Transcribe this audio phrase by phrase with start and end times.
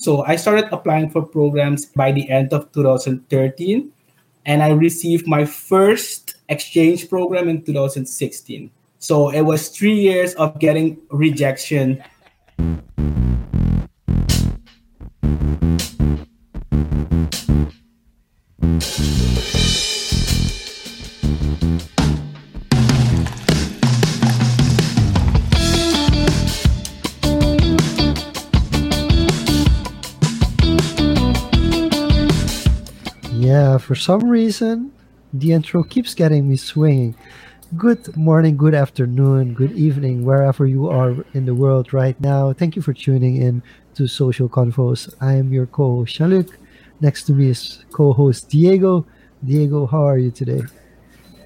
[0.00, 3.90] So I started applying for programs by the end of 2013,
[4.46, 8.70] and I received my first exchange program in 2016.
[9.00, 12.02] So it was three years of getting rejection
[33.88, 34.92] for some reason,
[35.32, 37.14] the intro keeps getting me swinging.
[37.74, 42.52] Good morning, good afternoon, good evening, wherever you are in the world right now.
[42.52, 43.62] Thank you for tuning in
[43.94, 45.08] to Social Confoes.
[45.22, 46.58] I am your co-host Jean-Luc.
[47.00, 49.06] Next to me is co-host Diego.
[49.42, 50.60] Diego, how are you today?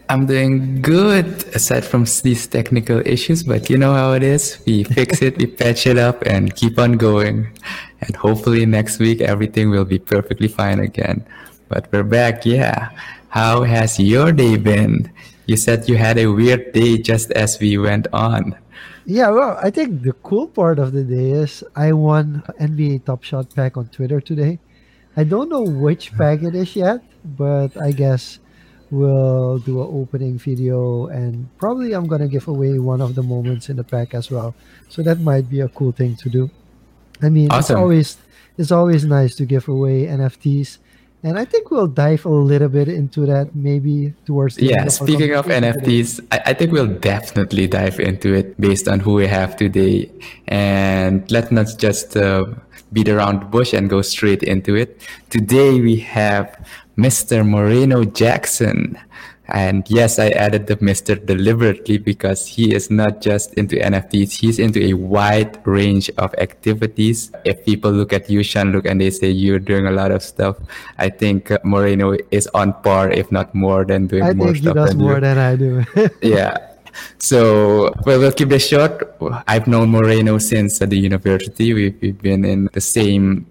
[0.09, 4.59] I'm doing good aside from these technical issues, but you know how it is.
[4.67, 7.57] We fix it, we patch it up, and keep on going.
[8.01, 11.25] And hopefully next week everything will be perfectly fine again.
[11.73, 12.91] But we're back, yeah.
[13.31, 15.11] How has your day been?
[15.47, 18.61] You said you had a weird day just as we went on.
[19.07, 23.25] Yeah, well, I think the cool part of the day is I won NBA Top
[23.25, 24.59] Shot pack on Twitter today.
[25.17, 28.39] I don't know which pack it is yet, but I guess
[28.91, 33.71] we'll do an opening video and probably I'm gonna give away one of the moments
[33.71, 34.55] in the pack as well.
[34.91, 36.51] So that might be a cool thing to do.
[37.23, 37.77] I mean, awesome.
[37.77, 38.17] it's always
[38.59, 40.77] it's always nice to give away NFTs
[41.23, 44.89] and I think we'll dive a little bit into that maybe towards the yeah.
[44.89, 49.27] speaking of NFTs, I, I, think we'll definitely dive into it based on who we
[49.27, 50.11] have today,
[50.49, 52.47] and let's not just uh,
[52.93, 55.01] beat around the bush and go straight into it.
[55.31, 56.57] Today we have
[56.99, 57.47] Mr.
[57.47, 58.99] Moreno Jackson.
[59.49, 61.19] And yes, I added the Mr.
[61.19, 67.33] deliberately because he is not just into NFTs, he's into a wide range of activities.
[67.45, 70.57] If people look at you, Jean-Luc, and they say you're doing a lot of stuff,
[70.99, 74.65] I think Moreno is on par, if not more, than doing I more think.
[74.65, 75.21] He does more you.
[75.21, 75.85] than I do.
[76.23, 76.57] yeah.
[77.19, 79.17] So, well, we'll keep this short.
[79.49, 81.73] I've known Moreno since at the university.
[81.73, 83.47] We've, we've been in the same,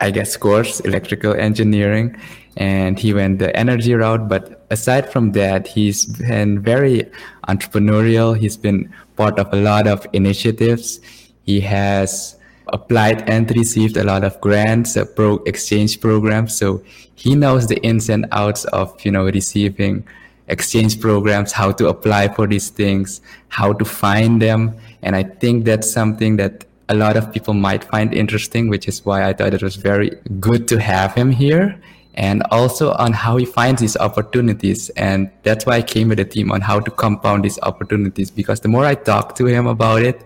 [0.00, 2.16] I guess, course, electrical engineering
[2.56, 4.28] and he went the energy route.
[4.28, 7.10] But aside from that, he's been very
[7.48, 8.36] entrepreneurial.
[8.36, 11.00] He's been part of a lot of initiatives.
[11.44, 12.36] He has
[12.68, 16.56] applied and received a lot of grants, uh, pro exchange programs.
[16.56, 16.82] So
[17.14, 20.06] he knows the ins and outs of, you know, receiving
[20.48, 24.76] exchange programs, how to apply for these things, how to find them.
[25.02, 29.04] And I think that's something that a lot of people might find interesting, which is
[29.04, 31.80] why I thought it was very good to have him here
[32.16, 34.88] and also on how he finds these opportunities.
[34.90, 38.60] And that's why I came with a team on how to compound these opportunities because
[38.60, 40.22] the more I talk to him about it,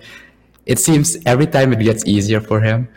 [0.66, 2.88] it seems every time it gets easier for him.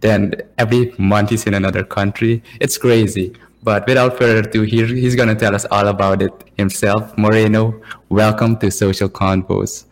[0.00, 2.42] Then every month he's in another country.
[2.60, 3.34] It's crazy.
[3.62, 7.16] But without further ado, he, he's going to tell us all about it himself.
[7.16, 9.86] Moreno, welcome to Social Confoes.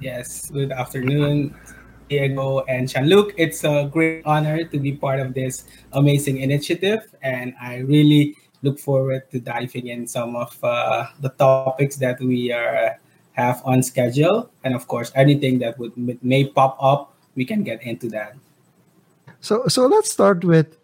[0.00, 1.54] Yes, good afternoon.
[2.10, 3.32] Diego and Jean-Luc.
[3.38, 8.78] It's a great honor to be part of this amazing initiative, and I really look
[8.78, 12.98] forward to diving in some of uh, the topics that we are,
[13.32, 17.80] have on schedule, and of course, anything that would may pop up, we can get
[17.82, 18.34] into that.
[19.40, 20.76] So, so let's start with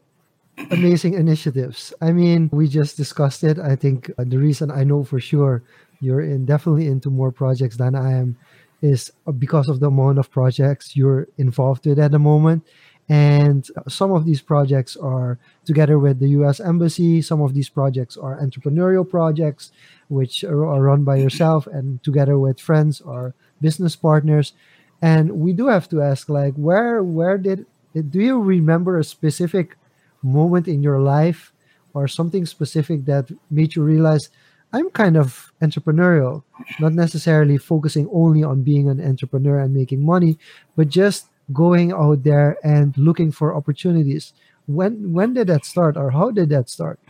[0.71, 1.93] amazing initiatives.
[2.01, 3.59] I mean, we just discussed it.
[3.59, 5.63] I think the reason I know for sure
[6.01, 8.37] you're in definitely into more projects than I am
[8.83, 12.65] is uh, because of the amount of projects you're involved with at the moment.
[13.09, 17.23] And some of these projects are together with the US Embassy.
[17.23, 19.71] Some of these projects are entrepreneurial projects,
[20.09, 24.55] which are, are run by yourself and together with friends or business partners.
[25.01, 29.77] And we do have to ask, like, where where did do you remember a specific
[30.23, 31.53] moment in your life
[31.95, 34.31] or something specific that made you realize
[34.77, 36.45] I'm kind of entrepreneurial,
[36.81, 40.39] not necessarily focusing only on being an entrepreneur and making money,
[40.77, 44.35] but just going out there and looking for opportunities.
[44.67, 47.01] When when did that start, or how did that start?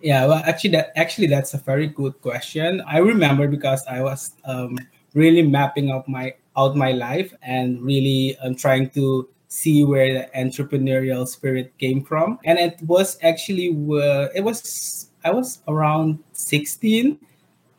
[0.00, 2.80] Yeah, well, actually, that actually that's a very good question.
[2.86, 4.78] I remember because I was um,
[5.14, 10.24] really mapping out my out my life and really um, trying to see where the
[10.38, 17.18] entrepreneurial spirit came from, and it was actually uh, it was I was around 16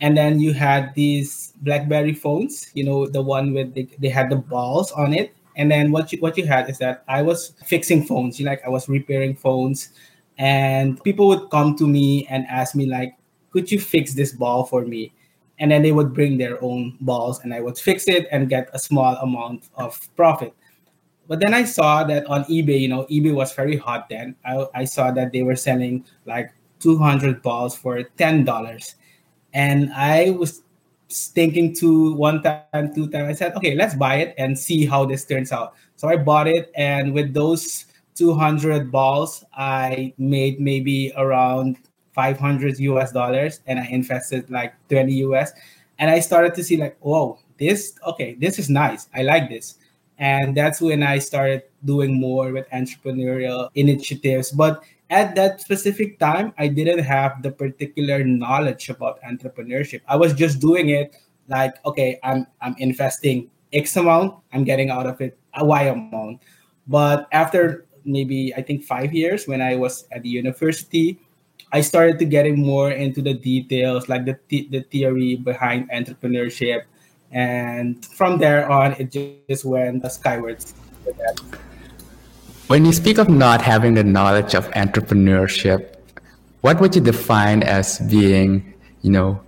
[0.01, 4.29] and then you had these blackberry phones you know the one with the, they had
[4.29, 5.33] the balls on it.
[5.55, 8.51] And then what you what you had is that i was fixing phones you know,
[8.51, 9.89] like i was repairing phones.
[10.38, 13.15] And people would come to me and ask me like
[13.51, 15.13] could you fix this ball for me?
[15.57, 18.69] And then they would bring their own balls and i would fix it and get
[18.73, 20.53] a small amount of profit.
[21.27, 24.35] But then I saw that on eBay, you know, eBay was very hot then.
[24.45, 28.95] I, I saw that they were selling like 200 balls for $10.
[29.53, 30.62] And I was
[31.09, 35.06] thinking to one time, two times, I said, okay, let's buy it and see how
[35.06, 35.75] this turns out.
[35.95, 36.71] So I bought it.
[36.75, 37.85] And with those
[38.15, 41.77] 200 balls, I made maybe around
[42.13, 45.53] 500 US dollars and I invested like 20 US.
[46.00, 49.07] And I started to see like, whoa, this, okay, this is nice.
[49.15, 49.75] I like this
[50.19, 54.51] and that's when I started doing more with entrepreneurial initiatives.
[54.51, 60.01] But at that specific time, I didn't have the particular knowledge about entrepreneurship.
[60.07, 61.15] I was just doing it
[61.48, 66.42] like, okay, I'm I'm investing X amount, I'm getting out of it a Y amount.
[66.88, 71.19] But after maybe I think five years when I was at the university,
[71.71, 76.83] I started to getting more into the details, like the the theory behind entrepreneurship,
[77.31, 79.12] and from there on it
[79.48, 80.74] just went skywards
[82.67, 85.95] when you speak of not having the knowledge of entrepreneurship
[86.61, 89.39] what would you define as being you know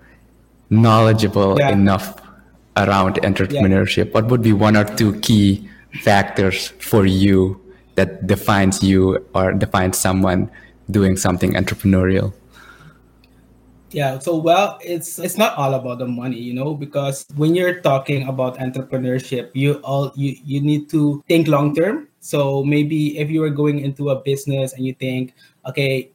[0.70, 1.70] knowledgeable yeah.
[1.70, 2.22] enough
[2.78, 4.12] around entrepreneurship yeah.
[4.12, 5.68] what would be one or two key
[6.02, 7.60] factors for you
[7.96, 10.50] that defines you or defines someone
[10.90, 12.34] doing something entrepreneurial
[13.92, 17.82] yeah, so well, it's it's not all about the money, you know, because when you're
[17.82, 22.09] talking about entrepreneurship, you all you you need to think long term.
[22.20, 25.34] So maybe if you are going into a business and you think,
[25.66, 26.12] okay,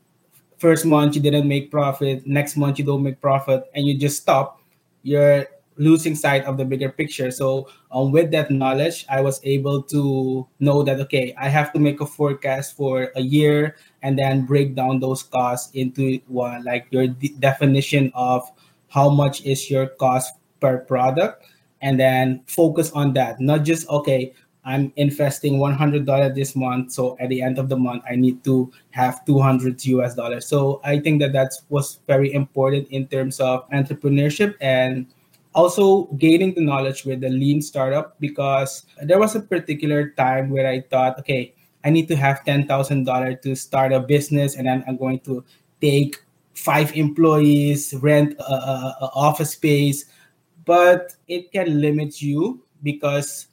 [0.59, 4.21] first month you didn't make profit, next month you don't make profit, and you just
[4.21, 4.61] stop,
[5.03, 5.47] you're
[5.77, 7.31] losing sight of the bigger picture.
[7.31, 11.81] So um, with that knowledge, I was able to know that okay, I have to
[11.81, 16.87] make a forecast for a year and then break down those costs into one like
[16.91, 18.49] your de- definition of
[18.89, 21.45] how much is your cost per product,
[21.83, 23.41] and then focus on that.
[23.41, 24.33] Not just okay.
[24.65, 26.93] I'm investing $100 this month.
[26.93, 30.47] So at the end of the month, I need to have 200 US dollars.
[30.47, 35.07] So I think that that was very important in terms of entrepreneurship and
[35.55, 40.67] also gaining the knowledge with the lean startup because there was a particular time where
[40.67, 44.67] I thought, okay, I need to have ten thousand dollars to start a business, and
[44.67, 45.45] then I'm going to
[45.81, 46.17] take
[46.55, 50.07] five employees, rent a office space,
[50.65, 53.49] but it can limit you because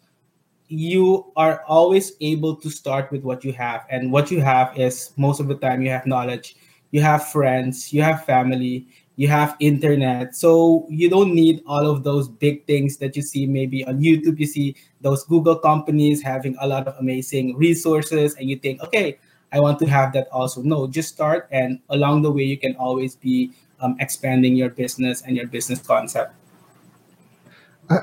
[0.71, 3.85] you are always able to start with what you have.
[3.89, 6.55] And what you have is most of the time you have knowledge.
[6.91, 7.91] You have friends.
[7.91, 8.87] You have family.
[9.17, 10.33] You have internet.
[10.33, 14.39] So you don't need all of those big things that you see maybe on youtube.
[14.39, 19.17] You see those google companies having a lot of amazing resources and you think okay
[19.51, 20.61] i want to have that also.
[20.61, 23.51] No just start and along the way you can always be
[23.81, 26.33] um, expanding your business and your business concept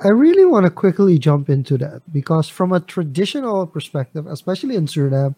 [0.04, 4.86] I really want to quickly jump into that because from a traditional perspective, especially in
[4.86, 5.34] Suriname,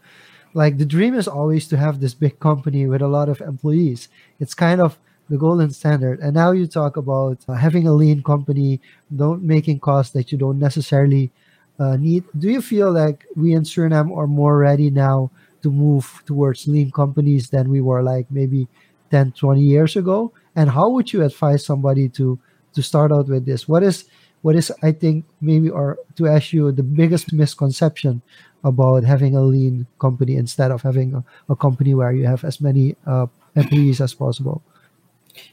[0.54, 4.08] like the dream is always to have this big company with a lot of employees.
[4.40, 4.98] It's kind of
[5.28, 6.18] the golden standard.
[6.18, 8.80] And now you talk about uh, having a lean company,
[9.14, 11.30] don't making costs that you don't necessarily
[11.78, 12.24] uh, need.
[12.36, 15.30] Do you feel like we in Suriname are more ready now
[15.62, 18.66] to move towards lean companies than we were like maybe
[19.12, 20.32] 10, 20 years ago?
[20.56, 22.38] And how would you advise somebody to
[22.72, 23.68] to start out with this?
[23.68, 24.04] What is
[24.42, 28.22] what is I think maybe or to ask you the biggest misconception
[28.64, 32.60] about having a lean company instead of having a, a company where you have as
[32.60, 33.26] many uh,
[33.56, 34.62] employees as possible?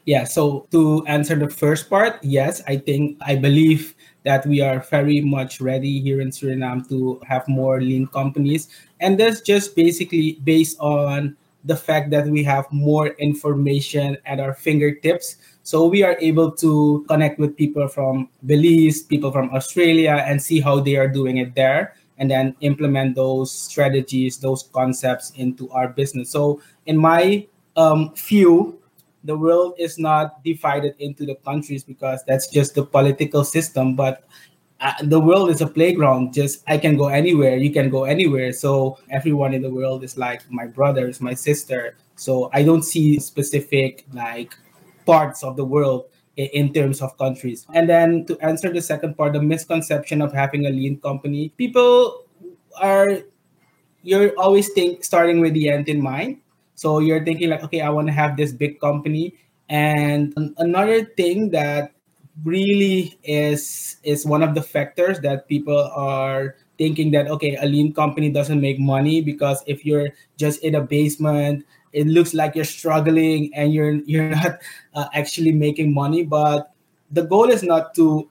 [0.06, 4.80] Yeah, so to answer the first part, yes, I think I believe that we are
[4.80, 8.68] very much ready here in Suriname to have more lean companies.
[9.00, 14.54] And that's just basically based on the fact that we have more information at our
[14.54, 15.38] fingertips.
[15.64, 20.60] So we are able to connect with people from Belize, people from Australia, and see
[20.60, 25.90] how they are doing it there, and then implement those strategies, those concepts into our
[25.90, 26.30] business.
[26.30, 27.46] So in my
[27.76, 28.80] um, view,
[29.24, 34.24] the world is not divided into the countries because that's just the political system but
[34.80, 36.34] uh, the world is a playground.
[36.34, 37.58] Just i can go anywhere.
[37.58, 38.54] You can go anywhere.
[38.54, 41.96] So everyone in the world is like my brothers my sister.
[42.16, 44.56] So i don't see specific like
[45.06, 46.06] parts of the world
[46.36, 47.66] in, in terms of countries.
[47.74, 52.26] And then to answer the second part the misconception of having a lean company people
[52.80, 53.24] are
[54.04, 56.38] you're always think starting with the end in mind.
[56.76, 59.34] So you're thinking like, okay, I want to have this big company.
[59.68, 61.92] And another thing that
[62.44, 67.94] really is is one of the factors that people are thinking that okay, a lean
[67.94, 72.66] company doesn't make money because if you're just in a basement, it looks like you're
[72.66, 74.60] struggling and you're you're not
[74.94, 76.24] uh, actually making money.
[76.24, 76.72] But
[77.12, 78.30] the goal is not to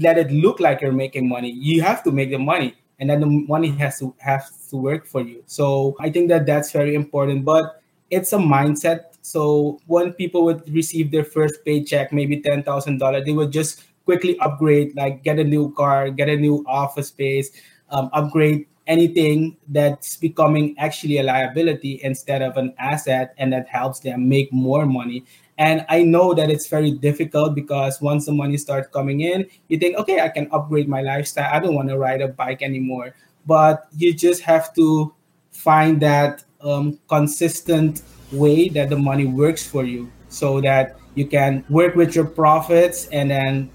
[0.00, 1.50] let it look like you're making money.
[1.52, 5.06] You have to make the money and then the money has to have to work
[5.06, 5.42] for you.
[5.46, 7.44] So I think that that's very important.
[7.44, 9.07] But it's a mindset.
[9.22, 13.84] So when people would receive their first paycheck, maybe ten thousand dollars, they would just
[14.04, 17.50] quickly upgrade, like get a new car, get a new office space,
[17.90, 24.00] um, upgrade anything that's becoming actually a liability instead of an asset, and that helps
[24.00, 25.24] them make more money.
[25.58, 29.76] And I know that it's very difficult because once the money starts coming in, you
[29.78, 31.50] think, okay, I can upgrade my lifestyle.
[31.52, 33.14] I don't want to ride a bike anymore.
[33.44, 35.12] But you just have to
[35.50, 41.64] find that um, consistent way that the money works for you so that you can
[41.68, 43.70] work with your profits and then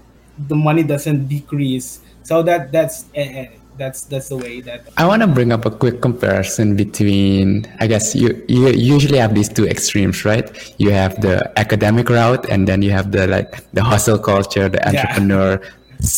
[0.48, 5.20] the money doesn't decrease so that that's uh, that's that's the way that i want
[5.20, 9.66] to bring up a quick comparison between i guess you you usually have these two
[9.66, 14.18] extremes right you have the academic route and then you have the like the hustle
[14.18, 15.60] culture the entrepreneur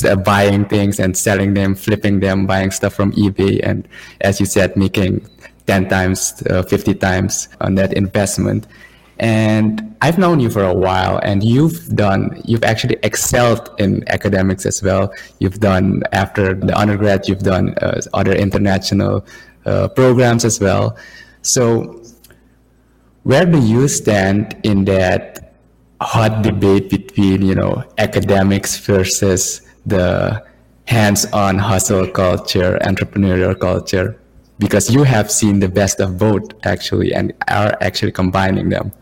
[0.02, 0.14] yeah.
[0.14, 3.88] buying things and selling them flipping them buying stuff from ebay and
[4.20, 5.24] as you said making
[5.66, 8.66] 10 times, uh, 50 times on that investment.
[9.18, 14.66] And I've known you for a while and you've done, you've actually excelled in academics
[14.66, 15.12] as well.
[15.38, 19.24] You've done, after the undergrad, you've done uh, other international
[19.64, 20.96] uh, programs as well.
[21.42, 22.02] So
[23.22, 25.54] where do you stand in that
[26.00, 30.44] hot debate between, you know, academics versus the
[30.86, 34.20] hands-on hustle culture, entrepreneurial culture?
[34.58, 38.92] Because you have seen the best of both actually and are actually combining them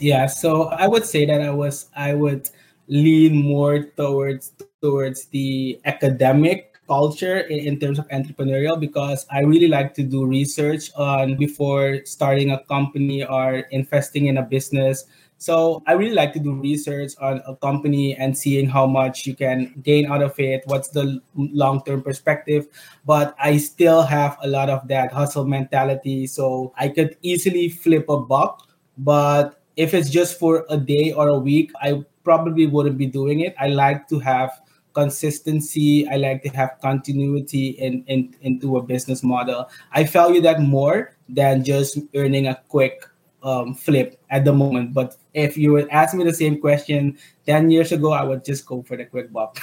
[0.00, 2.48] yeah so i would say that i was i would
[2.88, 9.68] lean more towards towards the academic culture in, in, terms of entrepreneurial because I really
[9.68, 15.04] like to do research on before starting a company or investing in a business.
[15.42, 19.34] So I really like to do research on a company and seeing how much you
[19.34, 22.68] can gain out of it, what's the long-term perspective.
[23.04, 26.28] But I still have a lot of that hustle mentality.
[26.28, 28.68] So I could easily flip a buck.
[28.96, 33.40] But if it's just for a day or a week, I probably wouldn't be doing
[33.40, 33.56] it.
[33.58, 34.52] I like to have
[34.94, 36.06] consistency.
[36.06, 39.68] I like to have continuity in, in into a business model.
[39.90, 43.08] I value that more than just earning a quick
[43.42, 44.94] um, flip at the moment.
[44.94, 48.66] But if you would ask me the same question 10 years ago, I would just
[48.66, 49.58] go for the quick buck.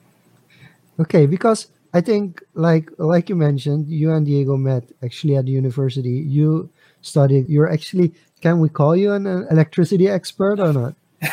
[1.00, 5.52] okay, because I think like like you mentioned, you and Diego met actually at the
[5.52, 6.22] university.
[6.26, 6.70] You
[7.02, 10.94] studied, you're actually can we call you an, an electricity expert or not?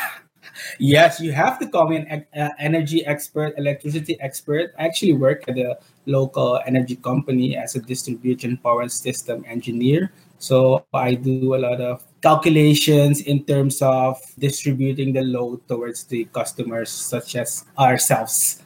[0.80, 4.74] yes, you have to call me an uh, energy expert, electricity expert.
[4.78, 10.12] I actually work at a local energy company as a distribution power system engineer.
[10.40, 16.26] So I do a lot of calculations in terms of distributing the load towards the
[16.26, 18.62] customers, such as ourselves.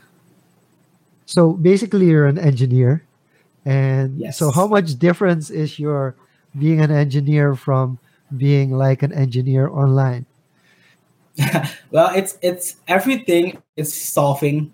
[1.26, 3.06] So basically, you're an engineer.
[3.64, 4.38] And yes.
[4.38, 6.16] so, how much difference is your
[6.58, 8.00] being an engineer from
[8.36, 10.26] being like an engineer online?
[11.92, 14.74] well, it's it's everything is solving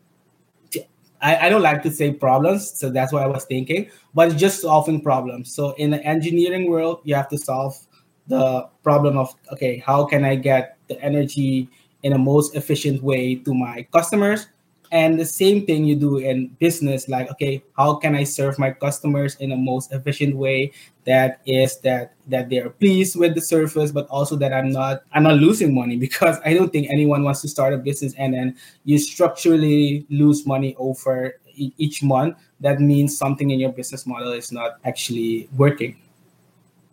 [1.22, 4.40] I, I don't like to say problems, so that's what I was thinking, but it's
[4.40, 5.54] just solving problems.
[5.54, 7.76] So in the engineering world, you have to solve
[8.28, 11.70] the problem of okay, how can I get the energy
[12.04, 14.48] in a most efficient way to my customers
[14.92, 18.72] and the same thing you do in business like okay how can i serve my
[18.72, 20.72] customers in a most efficient way
[21.06, 25.24] that is that that they're pleased with the service but also that i'm not i'm
[25.24, 25.96] not losing money?
[26.08, 30.46] Because i don't think anyone wants to start a business and then you structurally lose
[30.46, 32.38] money over each month.
[32.60, 35.98] That means something in your business model is not actually working.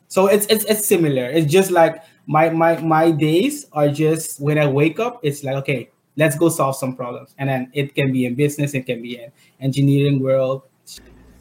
[0.08, 1.26] So it's it's, it's similar.
[1.26, 5.56] It's just like my my my days are just when i wake up it's like
[5.56, 7.34] okay let's go solve some problems.
[7.38, 10.62] And then it can be in business it can be in engineering world.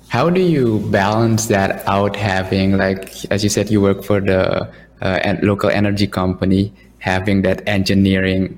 [0.09, 4.69] How do you balance that out having like as you said you work for the
[5.01, 8.57] uh, local energy company having that engineering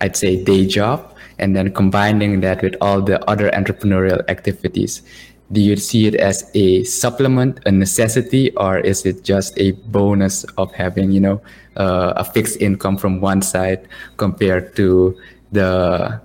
[0.00, 5.02] i'd say day job and then combining that with all the other entrepreneurial activities
[5.52, 10.44] do you see it as a supplement a necessity or is it just a bonus
[10.56, 11.40] of having you know
[11.76, 15.16] uh, a fixed income from one side compared to
[15.52, 16.20] the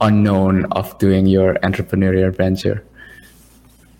[0.00, 2.84] unknown of doing your entrepreneurial venture?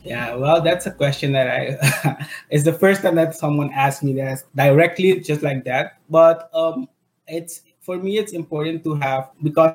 [0.05, 4.15] Yeah well that's a question that i it's the first time that someone asked me
[4.15, 5.99] that directly just like that.
[6.09, 6.89] But um
[7.27, 9.75] it's for me it's important to have because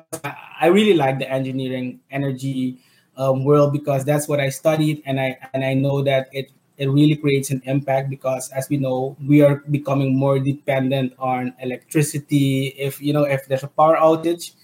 [0.60, 2.78] i really like the engineering energy
[3.16, 6.88] um, world because that's what I studied, and I and I know that it it
[6.88, 12.74] really creates an impact because as we know we are becoming more dependent on electricity
[12.76, 14.58] if you know if there's a power outage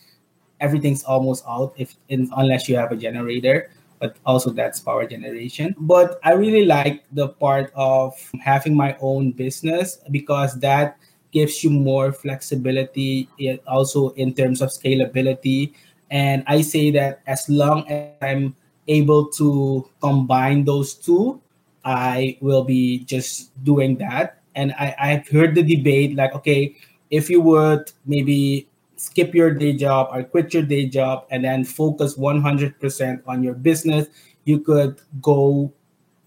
[0.58, 5.76] everything's almost out if unless you have a generator but also that's power generation.
[5.78, 10.96] But I really like the part of having my own business because that
[11.32, 13.28] gives you more flexibility
[13.68, 15.74] also in terms of scalability.
[16.10, 18.56] And I say that as long as I'm
[18.88, 21.40] able to combine those two,
[21.84, 24.42] I will be just doing that.
[24.54, 26.74] And I, I've heard the debate like, okay,
[27.10, 31.64] if you would maybe skip your day job or quit your day job and then
[31.64, 34.08] focus 100% on your business,
[34.44, 35.72] you could go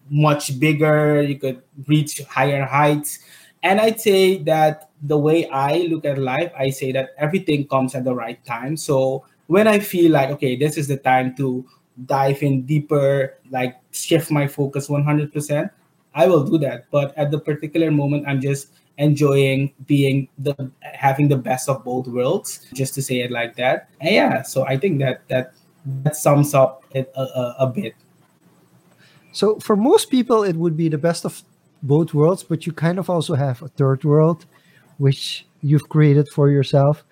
[0.09, 3.19] much bigger, you could reach higher heights.
[3.61, 7.95] And I'd say that the way I look at life, I say that everything comes
[7.95, 8.75] at the right time.
[8.75, 11.63] So when I feel like, okay, this is the time to
[12.07, 15.69] dive in deeper, like shift my focus 100%,
[16.15, 16.85] I will do that.
[16.89, 22.07] But at the particular moment, I'm just enjoying being the having the best of both
[22.07, 23.89] worlds, just to say it like that.
[24.01, 25.53] And yeah, so I think that that
[26.01, 27.93] that sums up it a, a, a bit.
[29.33, 31.43] So for most people, it would be the best of
[31.83, 34.45] both worlds, but you kind of also have a third world,
[34.97, 37.03] which you've created for yourself.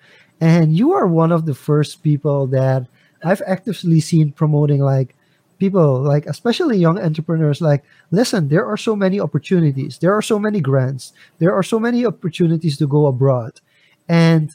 [0.42, 2.88] And you are one of the first people that
[3.22, 5.14] I've actively seen promoting like
[5.60, 10.40] people, like especially young entrepreneurs, like, listen, there are so many opportunities, there are so
[10.40, 13.60] many grants, there are so many opportunities to go abroad.
[14.08, 14.50] And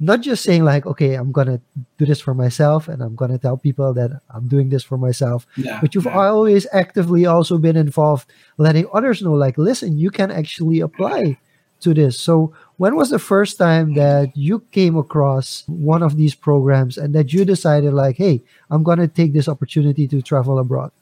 [0.00, 1.60] not just saying like okay i'm gonna
[1.98, 5.44] do this for myself and i'm gonna tell people that i'm doing this for myself
[5.56, 6.16] yeah, but you've yeah.
[6.16, 11.36] always actively also been involved letting others know like listen you can actually apply
[11.80, 12.18] to this.
[12.18, 17.14] So, when was the first time that you came across one of these programs and
[17.14, 20.92] that you decided, like, hey, I'm going to take this opportunity to travel abroad?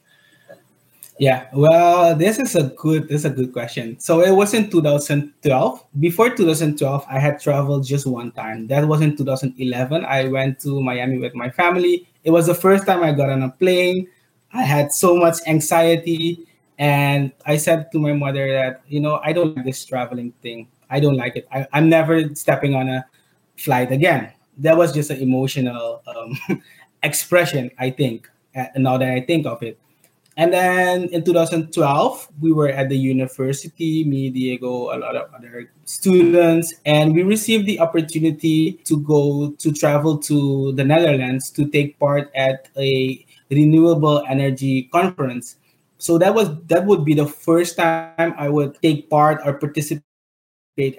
[1.19, 3.99] Yeah, well, this is a good this is a good question.
[3.99, 5.83] So it was in 2012.
[5.99, 8.67] Before 2012, I had traveled just one time.
[8.67, 10.05] That was in 2011.
[10.05, 12.07] I went to Miami with my family.
[12.23, 14.07] It was the first time I got on a plane.
[14.53, 16.45] I had so much anxiety
[16.77, 20.67] and I said to my mother that, you know, I don't like this traveling thing.
[20.89, 21.47] I don't like it.
[21.51, 23.05] I, am never stepping on a
[23.57, 24.31] flight again.
[24.59, 26.61] That was just an emotional um,
[27.03, 28.29] expression, I think,
[28.75, 29.79] now that I think of it.
[30.37, 35.71] And then in 2012, we were at the university, me, Diego, a lot of other
[35.85, 41.97] students, and we received the opportunity to go to travel to the Netherlands to take
[41.97, 45.55] part at a renewable energy conference
[45.97, 50.03] so that was that would be the first time I would take part or participate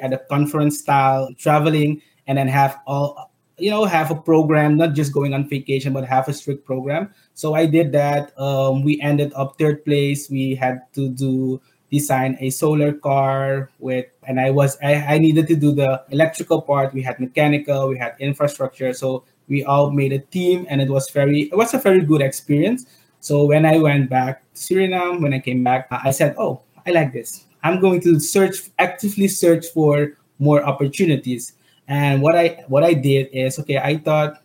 [0.01, 4.95] at a conference style traveling and then have all you know have a program not
[4.95, 7.15] just going on vacation but have a strict program.
[7.35, 8.37] So i did that.
[8.39, 10.29] Um, we ended up third place.
[10.29, 15.47] We had to do design a solar car with and i was I, I needed
[15.49, 16.93] to do the electrical part.
[16.93, 18.93] We had mechanical we had infrastructure.
[18.93, 22.21] So we all made a team and it was very it was a very good
[22.21, 22.85] experience
[23.21, 26.91] so when I went back to Suriname, when I came back, I said, "Oh, I
[26.91, 27.45] like this.
[27.63, 31.53] I'm going to search actively search for more opportunities."
[31.89, 34.43] And what I what I did is, okay, I thought,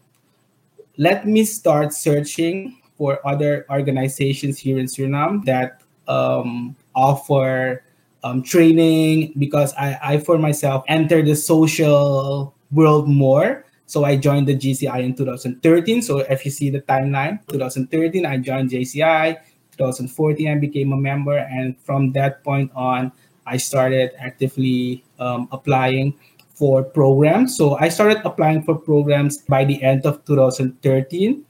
[0.98, 7.84] let me start searching for other organizations here in Suriname that um, offer
[8.24, 14.48] um, training because I, I for myself enter the social world more so I joined
[14.48, 16.02] the JCI in 2013.
[16.02, 19.38] So if you see the timeline, 2013, I joined JCI.
[19.78, 21.38] 2014, I became a member.
[21.38, 23.12] And from that point on,
[23.46, 26.18] I started actively um, applying
[26.56, 27.56] for programs.
[27.56, 31.46] So I started applying for programs by the end of 2013.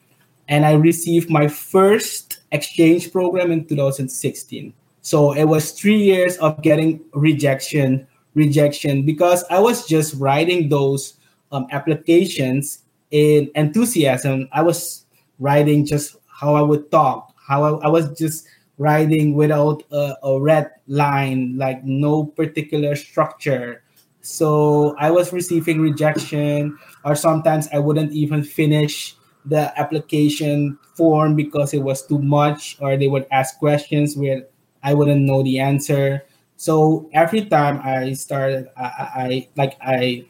[0.50, 4.74] And I received my first exchange program in 2016.
[5.00, 11.23] So it was three years of getting rejection, rejection, because I was just writing those
[11.54, 14.50] um, applications in enthusiasm.
[14.52, 15.06] I was
[15.39, 18.46] writing just how I would talk, how I, I was just
[18.78, 23.84] writing without a, a red line, like no particular structure.
[24.22, 31.74] So I was receiving rejection, or sometimes I wouldn't even finish the application form because
[31.74, 34.48] it was too much, or they would ask questions where
[34.82, 36.24] I wouldn't know the answer.
[36.56, 40.26] So every time I started, I, I like I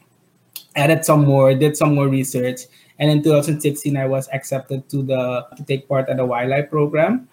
[0.76, 2.62] added some more, did some more research,
[2.98, 7.28] and in 2016 I was accepted to the to take part at the wildlife program.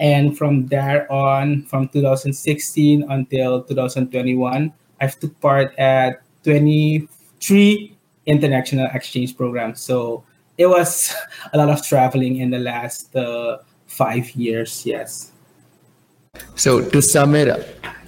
[0.00, 9.36] And from there on, from 2016 until 2021, I've took part at 23 international exchange
[9.36, 9.80] programs.
[9.80, 10.24] So
[10.58, 11.14] it was
[11.52, 14.84] a lot of traveling in the last uh, five years.
[14.84, 15.32] Yes.
[16.56, 17.60] So to sum it up,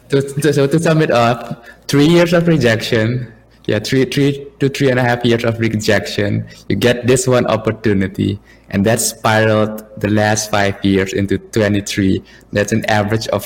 [0.09, 3.33] to, to, so to sum it up, three years of rejection,
[3.67, 6.47] yeah, three, three to three and a half years of rejection.
[6.69, 8.39] You get this one opportunity,
[8.71, 12.23] and that spiraled the last five years into 23.
[12.53, 13.45] That's an average of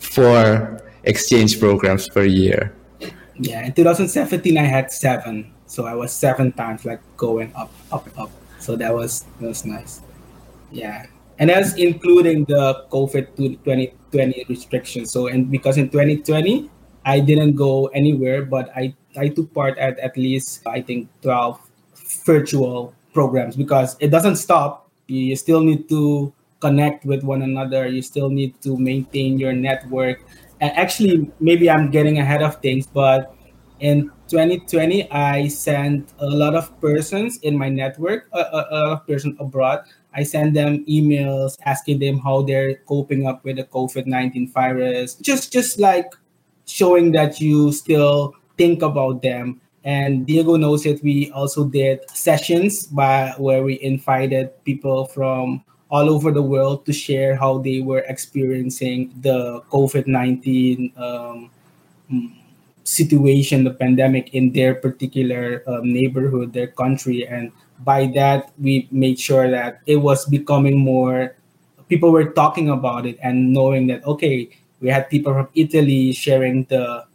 [0.00, 2.72] four exchange programs per year.
[3.36, 5.52] Yeah, in 2017, I had seven.
[5.66, 8.30] So I was seven times like going up, up, up.
[8.60, 10.00] So that was that was nice.
[10.72, 11.04] Yeah,
[11.38, 15.12] and that's including the COVID 2020 restrictions.
[15.12, 16.70] So and because in 2020
[17.04, 21.60] I didn't go anywhere, but I I took part at at least I think 12
[22.24, 24.88] virtual programs because it doesn't stop.
[25.06, 27.86] You still need to connect with one another.
[27.86, 30.24] You still need to maintain your network.
[30.60, 33.34] And actually, maybe I'm getting ahead of things, but
[33.80, 38.92] in 2020, I sent a lot of persons in my network, a, a, a lot
[38.92, 39.84] of persons abroad.
[40.14, 45.16] I send them emails asking them how they're coping up with the COVID 19 virus.
[45.16, 46.14] Just, just like
[46.66, 49.60] showing that you still think about them.
[49.84, 51.02] And Diego knows it.
[51.02, 56.92] We also did sessions by where we invited people from all over the world to
[56.92, 61.50] share how they were experiencing the COVID nineteen um,
[62.84, 67.52] situation, the pandemic in their particular um, neighborhood, their country, and
[67.84, 71.36] by that we made sure that it was becoming more.
[71.88, 74.48] People were talking about it and knowing that okay,
[74.84, 77.06] we had people from Italy sharing the,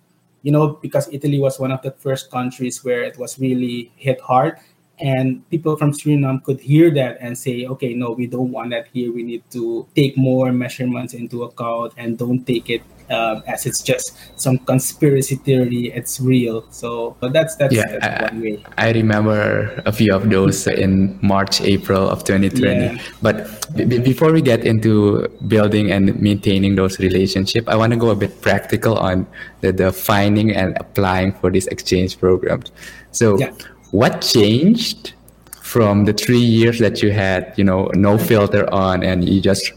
[0.42, 4.20] you know, because Italy was one of the first countries where it was really hit
[4.22, 4.58] hard.
[5.00, 8.88] And people from Suriname could hear that and say, okay, no, we don't want that
[8.92, 9.14] here.
[9.14, 13.82] We need to take more measurements into account and don't take it um, as it's
[13.82, 15.92] just some conspiracy theory.
[15.94, 16.66] It's real.
[16.70, 18.64] So that's that's, yeah, that's one way.
[18.78, 22.64] I remember a few of those in March, April of 2020.
[22.66, 23.02] Yeah.
[23.22, 28.10] But b- before we get into building and maintaining those relationships, I want to go
[28.10, 29.28] a bit practical on
[29.62, 32.72] the, the finding and applying for these exchange programs.
[33.12, 33.52] So, yeah.
[33.92, 35.14] what changed?
[35.62, 39.72] From the three years that you had, you know, no filter on, and you just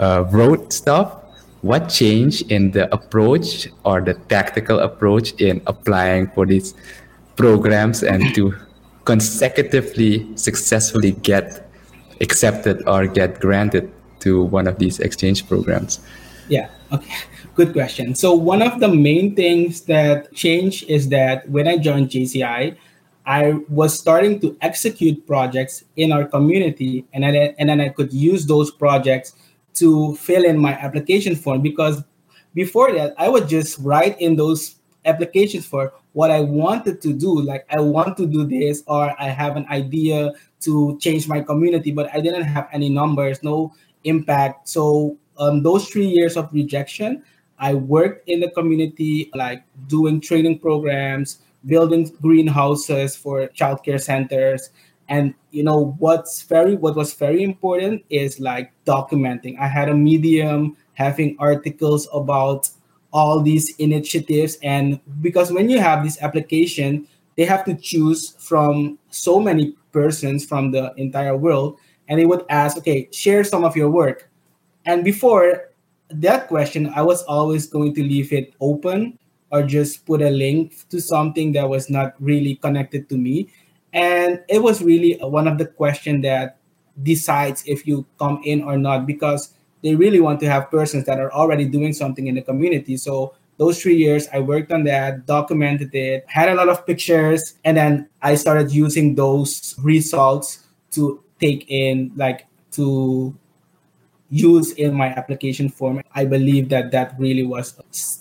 [0.00, 1.19] uh, wrote stuff
[1.62, 6.74] what changed in the approach or the tactical approach in applying for these
[7.36, 8.54] programs and to
[9.04, 11.68] consecutively successfully get
[12.20, 16.00] accepted or get granted to one of these exchange programs?
[16.48, 17.14] Yeah, okay.
[17.54, 18.14] Good question.
[18.14, 22.76] So, one of the main things that changed is that when I joined JCI,
[23.26, 28.12] I was starting to execute projects in our community, and then, and then I could
[28.12, 29.34] use those projects
[29.80, 32.02] to fill in my application form because
[32.54, 37.40] before that I would just write in those applications for what I wanted to do.
[37.40, 41.92] Like I want to do this, or I have an idea to change my community,
[41.92, 43.72] but I didn't have any numbers, no
[44.04, 44.68] impact.
[44.68, 47.22] So um, those three years of rejection,
[47.58, 54.70] I worked in the community, like doing training programs, building greenhouses for childcare centers,
[55.10, 59.58] and you know what's very what was very important is like documenting.
[59.58, 62.70] I had a medium having articles about
[63.12, 64.56] all these initiatives.
[64.62, 70.44] And because when you have this application they have to choose from so many persons
[70.44, 71.78] from the entire world.
[72.08, 74.30] And they would ask okay share some of your work.
[74.86, 75.70] And before
[76.12, 79.16] that question i was always going to leave it open
[79.52, 83.48] or just put a link to something that was not really connected to me
[83.92, 86.58] and it was really one of the question that
[87.02, 91.18] decides if you come in or not because they really want to have persons that
[91.18, 92.96] are already doing something in the community.
[92.96, 97.56] So those three years i worked on that documented it had a lot of pictures
[97.62, 103.36] and then i started using those results to take in like to
[104.30, 106.00] use in my application form.
[106.14, 107.74] I believe that that really was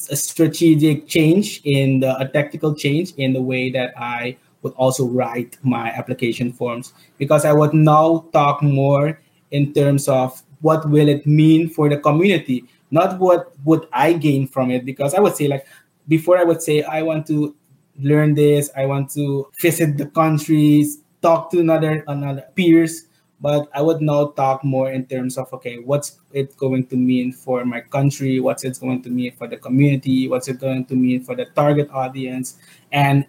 [0.09, 5.07] a strategic change in the a tactical change in the way that i would also
[5.07, 9.19] write my application forms because I would now talk more
[9.51, 14.47] in terms of what will it mean for the community, not what would I gain
[14.47, 14.85] from it.
[14.85, 15.65] Because I would say like
[16.07, 17.55] before I would say I want to
[17.99, 23.07] learn this, I want to visit the countries, talk to another another peers,
[23.41, 27.31] but I would now talk more in terms of okay, what's it going to mean
[27.31, 30.95] for my country, what's it going to mean for the community, what's it going to
[30.95, 32.57] mean for the target audience,
[32.91, 33.25] and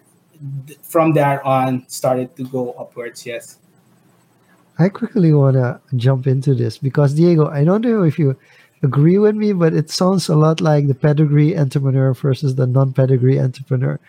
[0.81, 3.25] from there on started to go upwards.
[3.25, 3.57] Yes.
[4.79, 8.35] I quickly want to jump into this because Diego, I don't know if you
[8.83, 13.39] agree with me, but it sounds a lot like the pedigree entrepreneur versus the non-pedigree
[13.39, 13.99] entrepreneur,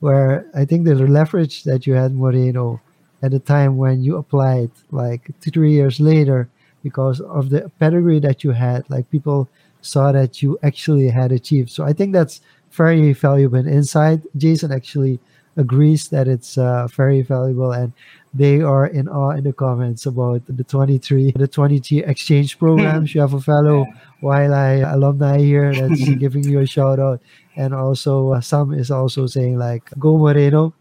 [0.00, 2.80] where I think the leverage that you had, Moreno,
[3.22, 6.48] at the time when you applied, like two, three years later,
[6.82, 9.48] because of the pedigree that you had, like people
[9.80, 11.70] saw that you actually had achieved.
[11.70, 14.20] So I think that's very valuable insight.
[14.36, 15.18] Jason actually
[15.58, 17.92] agrees that it's uh, very valuable and
[18.32, 23.20] they are in awe in the comments about the 23 the 23 exchange programs you
[23.20, 23.84] have a fellow
[24.22, 27.20] YLI alumni here that's giving you a shout out.
[27.56, 30.74] And also uh, some is also saying like go moreno.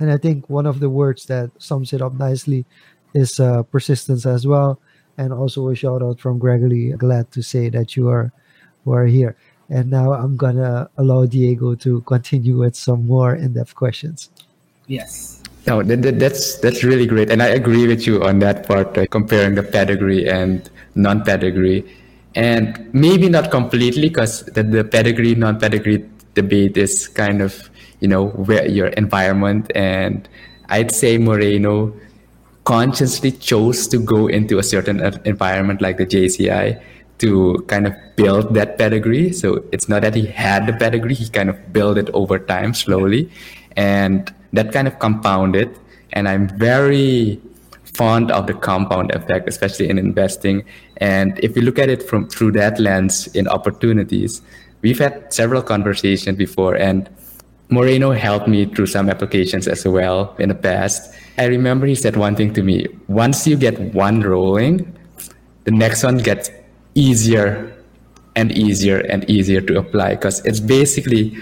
[0.00, 2.64] And i think one of the words that sums it up nicely
[3.14, 4.80] is uh, persistence as well.
[5.16, 6.90] And also a shout out from gregory.
[6.98, 8.32] Glad to say that you are
[8.84, 9.36] who are here
[9.68, 14.30] and now i'm gonna allow diego to continue with some more in-depth questions.
[14.86, 15.42] Yes.
[15.66, 18.98] No, that, that, that's that's really great, and I agree with you on that part,
[18.98, 21.88] uh, comparing the pedigree and non-pedigree,
[22.34, 28.28] and maybe not completely, because the, the pedigree non-pedigree debate is kind of you know
[28.44, 30.28] where your environment, and
[30.68, 31.94] I'd say Moreno
[32.64, 36.82] consciously chose to go into a certain environment like the JCI
[37.18, 39.32] to kind of build that pedigree.
[39.32, 42.74] So it's not that he had the pedigree; he kind of built it over time
[42.74, 43.30] slowly,
[43.76, 45.78] and that kind of compounded.
[46.12, 47.40] And I'm very
[47.94, 50.64] fond of the compound effect, especially in investing.
[50.98, 54.42] And if you look at it from through that lens in opportunities,
[54.82, 57.08] we've had several conversations before, and
[57.70, 61.14] Moreno helped me through some applications as well in the past.
[61.38, 64.94] I remember he said one thing to me: once you get one rolling,
[65.64, 66.50] the next one gets
[66.94, 67.72] easier
[68.36, 71.36] and easier and easier to apply because it's basically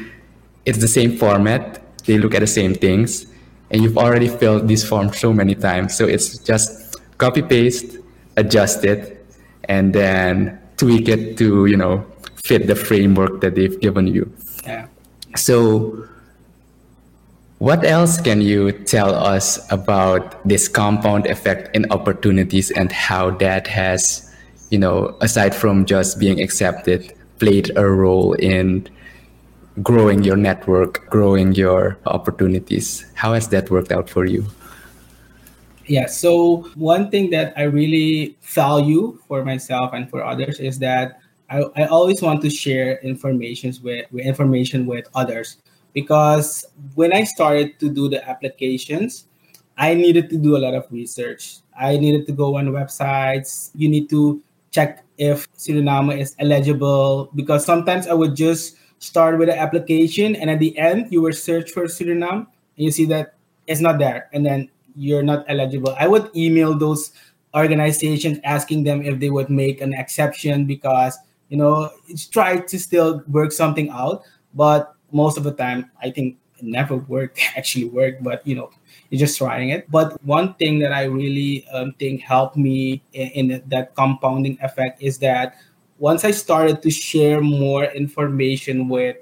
[0.65, 1.81] it's the same format.
[2.05, 3.27] They look at the same things.
[3.71, 5.97] And you've already filled this form so many times.
[5.97, 7.97] So it's just copy paste
[8.37, 9.25] adjust it
[9.65, 12.05] and then tweak it to you know
[12.45, 14.33] fit the framework that they've given you.
[14.65, 14.87] Yeah.
[15.37, 16.09] So
[17.59, 23.69] what else can you tell us about this compound effect in opportunities and how that
[23.69, 24.32] has
[24.73, 28.89] you know aside from just being accepted played a role in
[29.83, 33.05] growing your network, growing your opportunities.
[33.15, 34.47] How has that worked out for you?
[35.87, 41.21] Yeah, so one thing that I really value for myself and for others is that
[41.51, 45.59] I, I always want to share information with, with information with others
[45.93, 49.27] because when I started to do the applications,
[49.77, 51.59] I needed to do a lot of research.
[51.79, 53.71] I needed to go on websites.
[53.75, 54.41] You need to
[54.73, 60.51] check if Suriname is eligible because sometimes I would just start with an application and
[60.51, 63.35] at the end you will search for Suriname and you see that
[63.67, 65.95] it's not there and then you're not eligible.
[65.99, 67.13] I would email those
[67.55, 72.79] organizations asking them if they would make an exception because you know it's try to
[72.79, 74.23] still work something out
[74.55, 78.71] but most of the time i think it never worked actually worked but you know
[79.12, 79.90] you're just trying it.
[79.90, 85.03] But one thing that i really um, think helped me in, in that compounding effect
[85.03, 85.57] is that
[85.98, 89.16] once I started to share more information with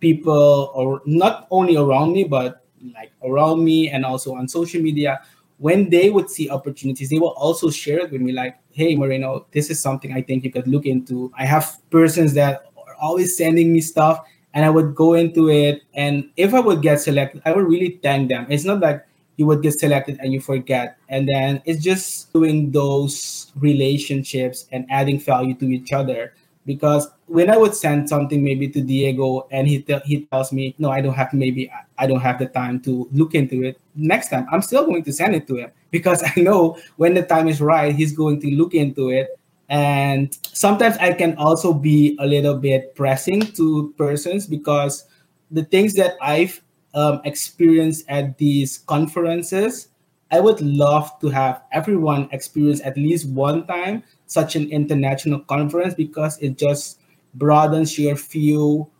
[0.00, 5.20] people or not only around me but like around me and also on social media
[5.58, 9.46] when they would see opportunities they will also share it with me like hey moreno
[9.52, 11.32] this is something i think you could look into.
[11.38, 14.20] I have persons that are always sending me stuff
[14.54, 17.98] and i would go into it and if i would get selected i would really
[18.02, 18.46] thank them.
[18.50, 19.04] It's not like
[19.38, 20.98] you would get selected and you forget.
[21.08, 26.34] And then it's just doing those relationships and adding value to each other.
[26.66, 30.74] Because when I would send something maybe to Diego and he te- he tells me,
[30.78, 33.80] no, I don't have maybe I don't have the time to look into it.
[33.94, 37.22] Next time, I'm still going to send it to him because I know when the
[37.22, 39.38] time is right, he's going to look into it.
[39.70, 45.04] And sometimes I can also be a little bit pressing to persons because
[45.50, 46.60] the things that I've
[46.94, 49.88] um, experience at these conferences.
[50.30, 55.94] I would love to have everyone experience at least one time such an international conference
[55.94, 57.00] because it just
[57.34, 58.90] broadens your view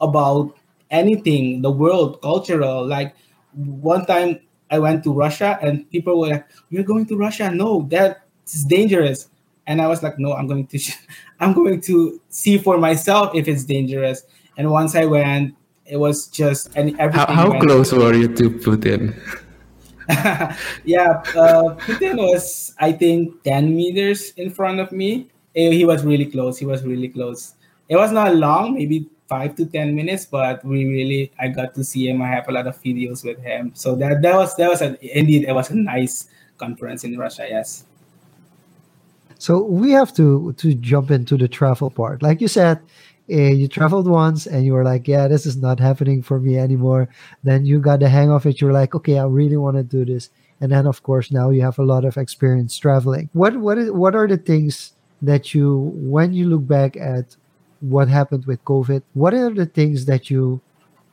[0.00, 0.56] about
[0.90, 2.86] anything, the world, cultural.
[2.86, 3.14] Like
[3.52, 7.50] one time I went to Russia and people were like, You're going to Russia?
[7.50, 9.28] No, that's dangerous.
[9.66, 10.78] And I was like, No, I'm going to
[11.40, 14.22] I'm going to see for myself if it's dangerous.
[14.56, 15.54] And once I went,
[15.90, 17.34] it was just and everything.
[17.34, 19.18] How, how close were you to Putin?
[20.84, 25.30] yeah, uh, Putin was I think ten meters in front of me.
[25.52, 26.58] He was really close.
[26.58, 27.54] He was really close.
[27.88, 31.84] It was not long, maybe five to ten minutes, but we really I got to
[31.84, 32.22] see him.
[32.22, 33.72] I have a lot of videos with him.
[33.74, 37.46] So that that was that was a, indeed it was a nice conference in Russia.
[37.50, 37.84] Yes.
[39.38, 42.22] So we have to to jump into the travel part.
[42.22, 42.78] Like you said,
[43.30, 46.58] Eh, you traveled once and you were like, yeah, this is not happening for me
[46.58, 47.08] anymore.
[47.44, 48.60] Then you got the hang of it.
[48.60, 50.30] You're like, okay, I really want to do this.
[50.60, 53.30] And then of course now you have a lot of experience traveling.
[53.32, 57.36] What what is what are the things that you when you look back at
[57.80, 60.60] what happened with COVID, what are the things that you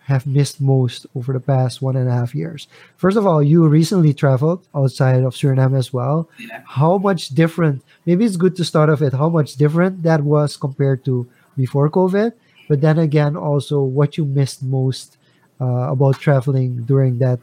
[0.05, 2.67] have missed most over the past one and a half years?
[2.95, 6.29] First of all, you recently traveled outside of Suriname as well.
[6.39, 6.61] Yeah.
[6.65, 7.83] How much different?
[8.05, 11.89] Maybe it's good to start off with how much different that was compared to before
[11.89, 12.31] COVID.
[12.69, 15.17] But then again, also what you missed most
[15.59, 17.39] uh, about traveling during that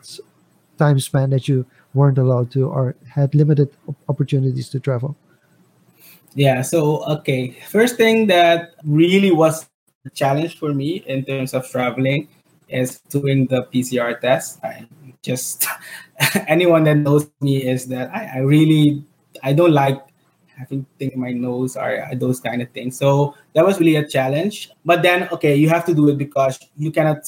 [0.79, 3.71] time span that you weren't allowed to or had limited
[4.09, 5.17] opportunities to travel.
[6.35, 7.57] Yeah, so okay.
[7.69, 9.69] First thing that really was
[10.05, 12.29] a challenge for me in terms of traveling
[12.69, 14.59] is doing the PCR test.
[14.65, 14.87] I
[15.23, 15.67] just
[16.49, 19.05] anyone that knows me is that I, I really
[19.43, 20.03] I don't like
[20.57, 22.97] having things in my nose or those kind of things.
[22.97, 24.71] So that was really a challenge.
[24.85, 27.27] But then okay, you have to do it because you cannot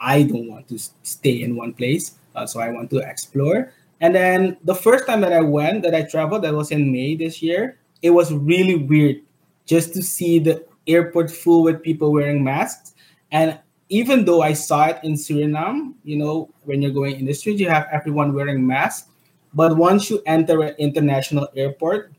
[0.00, 3.72] I don't want to stay in one place, uh, so I want to explore.
[4.00, 7.14] And then the first time that I went, that I traveled, that was in May
[7.16, 7.78] this year.
[8.02, 9.22] It was really weird
[9.64, 12.94] just to see the airport full with people wearing masks.
[13.32, 17.32] And even though I saw it in Suriname, you know, when you're going in the
[17.32, 19.08] street, you have everyone wearing masks.
[19.54, 22.12] But once you enter an international airport,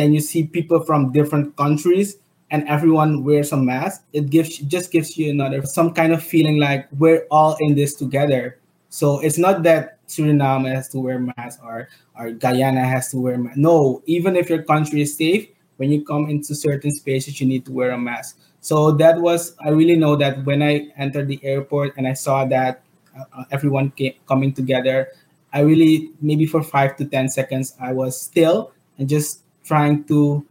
[0.00, 2.16] then you see people from different countries
[2.50, 4.02] and everyone wears a mask.
[4.14, 7.94] It gives just gives you another some kind of feeling like we're all in this
[7.94, 8.58] together.
[8.88, 13.38] So it's not that suriname has to wear masks or or guyana has to wear
[13.38, 17.46] mask no even if your country is safe when you come into certain spaces you
[17.46, 18.40] need to wear a mask.
[18.60, 22.44] So that was i really know that when i entered the airport and i saw
[22.46, 22.82] that
[23.16, 25.08] uh, uh, everyone came, coming together
[25.52, 30.42] i really maybe for five to ten seconds i was still and just trying to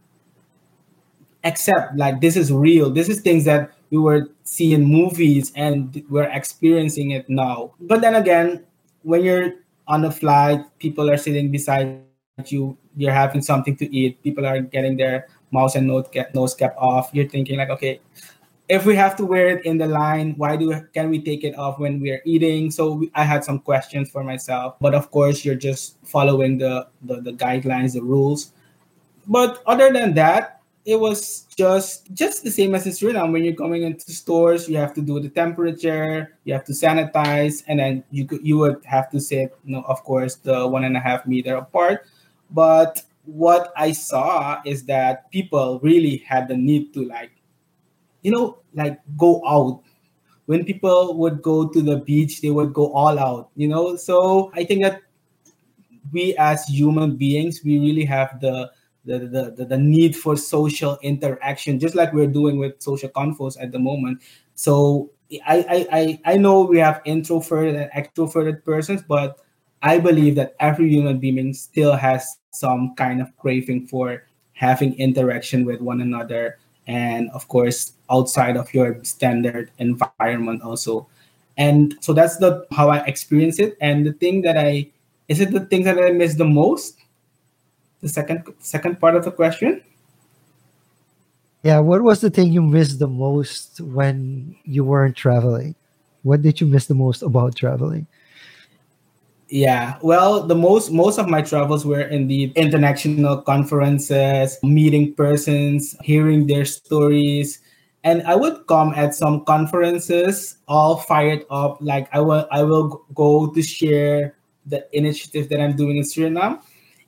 [1.44, 2.88] accept like this is real.
[2.88, 7.72] This is things that we were seeing in movies and we're experiencing it now.
[7.80, 8.64] But then again
[9.02, 12.00] when you're on a flight people are sitting beside
[12.46, 16.54] you you're having something to eat people are getting their mouse and nose cap, nose
[16.54, 18.00] cap off you're thinking like okay
[18.68, 21.58] if we have to wear it in the line why do can we take it
[21.58, 22.70] off when we're eating?
[22.70, 24.76] So we- i had some questions for myself.
[24.80, 28.52] But of course you're just following the the, the guidelines the rules
[29.26, 33.32] but other than that, it was just just the same as in Suriname.
[33.32, 37.62] When you're coming into stores, you have to do the temperature, you have to sanitize,
[37.68, 40.84] and then you could, you would have to sit, you know, of course, the one
[40.84, 42.06] and a half meter apart.
[42.50, 47.30] But what I saw is that people really had the need to like,
[48.22, 49.82] you know, like go out.
[50.46, 53.94] When people would go to the beach, they would go all out, you know.
[53.96, 55.02] So I think that
[56.10, 58.72] we as human beings, we really have the
[59.04, 59.18] the,
[59.56, 63.78] the, the, need for social interaction, just like we're doing with Social Confoes at the
[63.78, 64.20] moment.
[64.54, 65.10] So
[65.46, 69.38] I, I, I, I know we have introverted and extroverted persons, but
[69.82, 75.64] I believe that every human being still has some kind of craving for having interaction
[75.64, 81.06] with one another and of course outside of your standard environment also.
[81.56, 83.76] And so that's the how i experience it.
[83.80, 84.90] And the thing that i
[85.28, 86.98] is it the thing that i miss the most
[88.00, 89.82] the second second part of the question
[91.62, 95.74] Yeah, what was the thing you missed the most when you weren't traveling?
[96.22, 98.06] What did you miss the most about traveling?
[99.50, 105.96] yeah well the most most of my travels were in the international conferences meeting persons
[106.02, 107.58] hearing their stories
[108.04, 113.02] and i would come at some conferences all fired up like i will i will
[113.14, 114.36] go to share
[114.66, 116.62] the initiative that i'm doing in suriname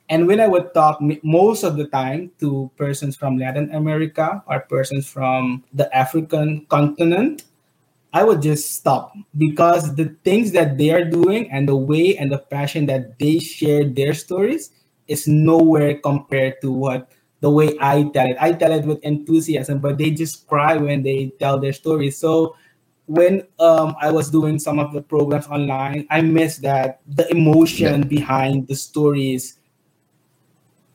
[0.09, 4.59] and when I would talk most of the time to persons from Latin America or
[4.61, 7.43] persons from the African continent,
[8.13, 12.31] I would just stop because the things that they are doing and the way and
[12.31, 14.71] the passion that they share their stories
[15.07, 17.11] is nowhere compared to what
[17.41, 18.37] the way I tell it.
[18.39, 22.17] I tell it with enthusiasm, but they just cry when they tell their stories.
[22.17, 22.55] So
[23.05, 28.07] when um, I was doing some of the programs online, I miss that the emotion
[28.07, 29.59] behind the stories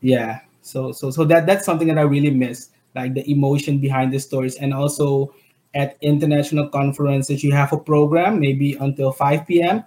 [0.01, 0.39] yeah.
[0.61, 4.19] So so so that that's something that i really miss like the emotion behind the
[4.19, 4.55] stories.
[4.55, 5.33] And also
[5.75, 9.83] at international conferences you have a program maybe until 5 p.m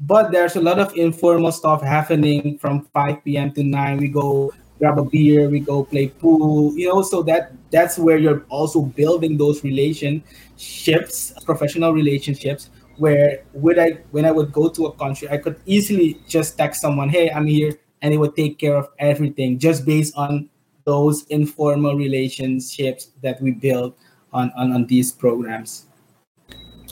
[0.00, 4.52] but there's a lot of informal stuff happening from 5 p.m to 9 we go
[4.78, 8.82] grab a beer we go play pool you know so that that's where you're also
[8.82, 12.68] building those relationships professional relationships
[12.98, 16.82] where would i when i would go to a country i could easily just text
[16.82, 17.72] someone hey i'm here
[18.04, 20.50] and it would take care of everything just based on
[20.84, 23.94] those informal relationships that we build
[24.30, 25.86] on, on, on these programs.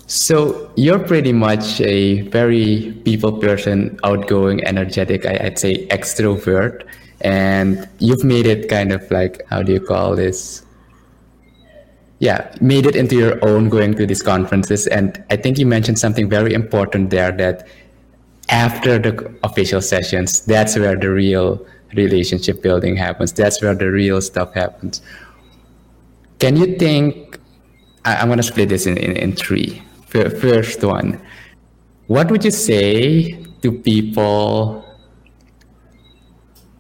[0.07, 6.89] So you're pretty much a very people person, outgoing, energetic, I, I'd say extrovert.
[7.21, 10.65] And you've made it kind of like, how do you call this?
[12.23, 14.87] yeah, made it into your own going to these conferences.
[14.87, 17.67] And I think you mentioned something very important there that
[18.53, 23.33] after the official sessions, that's where the real relationship building happens.
[23.33, 25.03] That's where the real stuff happens.
[26.39, 27.39] Can you think?
[28.05, 29.83] I, am going to split this in, in, in three.
[30.09, 31.21] First one,
[32.09, 33.33] what would you say
[33.63, 34.85] to people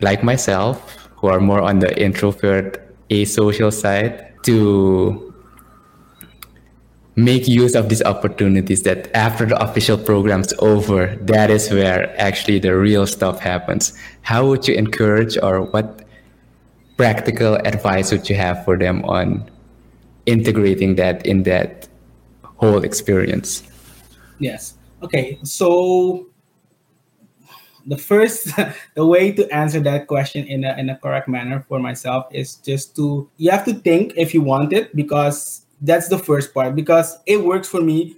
[0.00, 5.31] like myself who are more on the introvert, asocial side to
[7.16, 12.58] make use of these opportunities that after the official program's over that is where actually
[12.58, 13.92] the real stuff happens.
[14.22, 16.06] How would you encourage or what
[16.96, 19.50] practical advice would you have for them on
[20.24, 21.88] integrating that in that
[22.44, 23.62] whole experience?
[24.38, 24.74] Yes.
[25.02, 26.26] Okay so
[27.86, 28.48] the first
[28.94, 32.56] the way to answer that question in a, in a correct manner for myself is
[32.56, 36.74] just to you have to think if you want it because that's the first part
[36.74, 38.16] because it works for me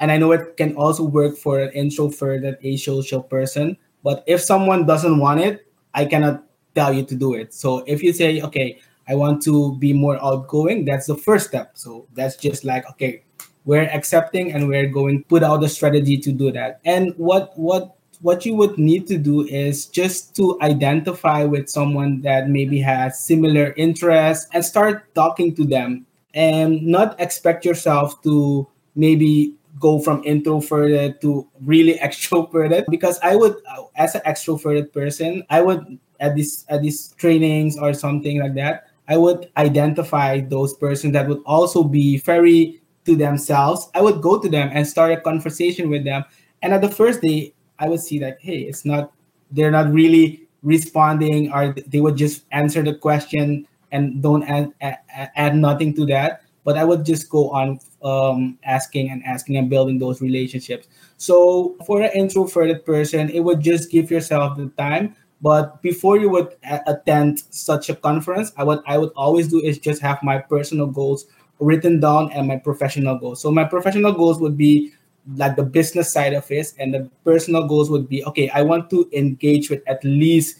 [0.00, 4.86] and i know it can also work for an introverted asocial person but if someone
[4.86, 6.42] doesn't want it i cannot
[6.74, 7.52] tell you to do it.
[7.54, 11.72] So if you say okay i want to be more outgoing that's the first step.
[11.74, 13.24] So that's just like okay
[13.64, 16.80] we're accepting and we're going put out the strategy to do that.
[16.84, 22.22] And what what what you would need to do is just to identify with someone
[22.22, 28.66] that maybe has similar interests and start talking to them and not expect yourself to
[28.94, 33.56] maybe go from introverted to really extroverted because i would
[33.96, 38.88] as an extroverted person i would at this at these trainings or something like that
[39.08, 43.88] i would identify those persons that would also be very to themselves.
[43.94, 46.24] I would go to them and start a conversation with them.
[46.62, 49.12] And at the first day i would see that hey it's not
[49.50, 54.98] they're not really responding or they would just answer the question and don't add, add,
[55.36, 59.70] add nothing to that but i would just go on um, asking and asking and
[59.70, 60.88] building those relationships.
[61.18, 66.28] So for an introverted person it would just give yourself the time but before you
[66.30, 70.18] would a- attend such a conference i would i would always do is just have
[70.22, 71.26] my personal goals
[71.60, 73.40] written down and my professional goals.
[73.40, 74.92] So my professional goals would be
[75.36, 78.90] like the business side of it and the personal goals would be okay i want
[78.90, 80.56] to engage with at least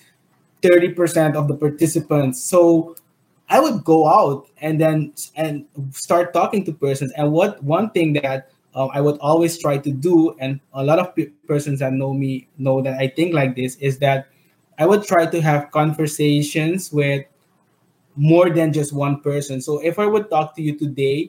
[0.63, 2.41] 30% of the participants.
[2.43, 2.95] So
[3.53, 7.13] I would go out and then and start talking to persons.
[7.13, 10.99] And what one thing that um, I would always try to do, and a lot
[10.99, 14.29] of pe- persons that know me know that I think like this, is that
[14.79, 17.27] I would try to have conversations with
[18.17, 19.61] more than just one person.
[19.61, 21.29] So if I would talk to you today,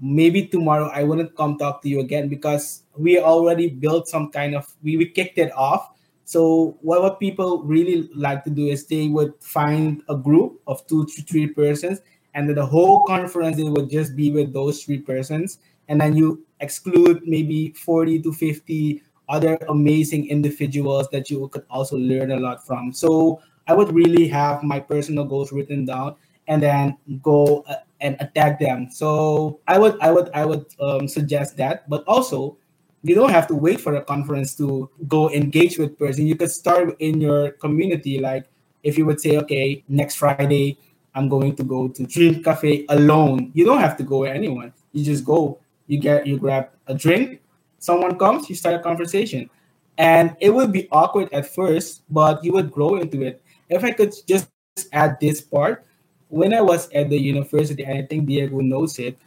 [0.00, 4.54] maybe tomorrow I wouldn't come talk to you again because we already built some kind
[4.54, 5.97] of we, we kicked it off
[6.28, 10.86] so what, what people really like to do is they would find a group of
[10.86, 12.02] two to three persons,
[12.34, 15.58] and then the whole conference it would just be with those three persons,
[15.88, 21.96] and then you exclude maybe 40 to 50 other amazing individuals that you could also
[21.96, 22.92] learn a lot from.
[22.92, 26.16] So I would really have my personal goals written down
[26.46, 28.90] and then go uh, and attack them.
[28.90, 32.58] So I would I would I would um, suggest that, but also
[33.02, 36.26] you don't have to wait for a conference to go engage with person.
[36.26, 38.18] You could start in your community.
[38.18, 38.46] Like
[38.82, 40.78] if you would say okay next friday
[41.14, 43.50] i'm going to go to dream cafe alone.
[43.54, 44.72] You don't have to go with anyone.
[44.92, 47.40] You just go you get you grab a drink
[47.78, 49.50] someone comes you start a conversation.
[49.96, 53.42] And it would be awkward at first but you would grow into it.
[53.68, 54.48] If i could just
[54.92, 55.84] add this part
[56.28, 59.18] when i was at the university and i think diego knows it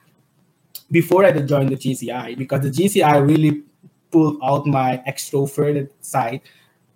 [0.92, 3.64] before I joined the JCI because the JCI really
[4.12, 6.42] pulled out my extroverted side.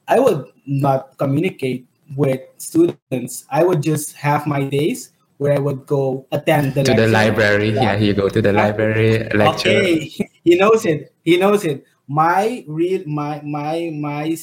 [0.07, 3.45] I would not communicate with students.
[3.49, 7.05] I would just have my days where I would go attend the to lecture.
[7.05, 7.69] the library.
[7.71, 7.81] Yeah.
[7.81, 9.69] yeah, you go to the library lecture.
[9.69, 10.11] Okay,
[10.43, 11.13] he knows it.
[11.23, 11.83] He knows it.
[12.07, 14.37] My real my my my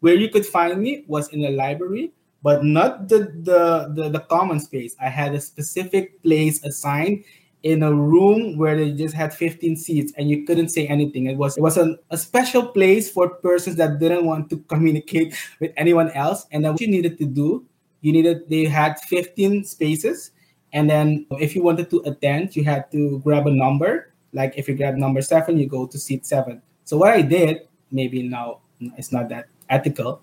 [0.00, 2.12] where you could find me was in the library,
[2.42, 4.94] but not the the the, the common space.
[5.00, 7.24] I had a specific place assigned
[7.66, 11.26] in a room where they just had 15 seats and you couldn't say anything.
[11.26, 15.34] It was it was a, a special place for persons that didn't want to communicate
[15.58, 16.46] with anyone else.
[16.52, 17.66] And then what you needed to do,
[18.02, 20.30] you needed they had 15 spaces.
[20.72, 24.14] And then if you wanted to attend, you had to grab a number.
[24.32, 26.62] Like if you grab number seven, you go to seat seven.
[26.84, 28.60] So what I did, maybe now
[28.96, 30.22] it's not that ethical.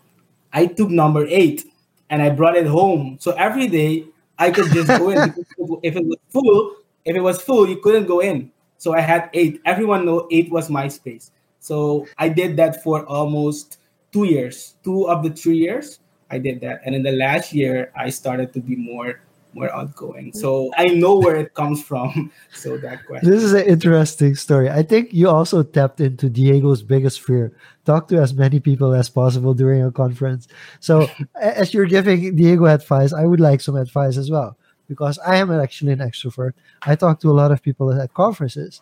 [0.54, 1.66] I took number eight
[2.10, 3.18] and I brought it home.
[3.20, 4.06] So every day
[4.40, 5.20] I could just go in.
[5.84, 8.52] if it was full, if it was full, you couldn't go in.
[8.78, 9.62] So I had eight.
[9.66, 11.32] Everyone know eight was my space.
[11.60, 13.78] So I did that for almost
[14.12, 14.76] two years.
[14.84, 16.00] Two of the three years,
[16.30, 16.82] I did that.
[16.86, 19.22] And in the last year, I started to be more
[19.56, 20.34] more outgoing.
[20.34, 22.32] So I know where it comes from.
[22.54, 23.30] So that question.
[23.30, 24.70] This is an interesting story.
[24.70, 27.52] I think you also tapped into Diego's biggest fear.
[27.86, 30.48] Talk to as many people as possible during a conference.
[30.80, 31.08] So
[31.40, 34.58] as you're giving Diego advice, I would like some advice as well
[34.88, 36.54] because I am actually an extrovert.
[36.82, 38.82] I talk to a lot of people at conferences,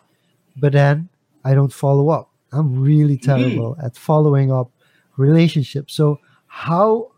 [0.56, 1.08] but then
[1.44, 2.30] I don't follow up.
[2.52, 3.30] I'm really mm-hmm.
[3.30, 3.84] terrible mm.
[3.84, 4.70] at following up
[5.16, 5.94] relationships.
[5.94, 7.12] So how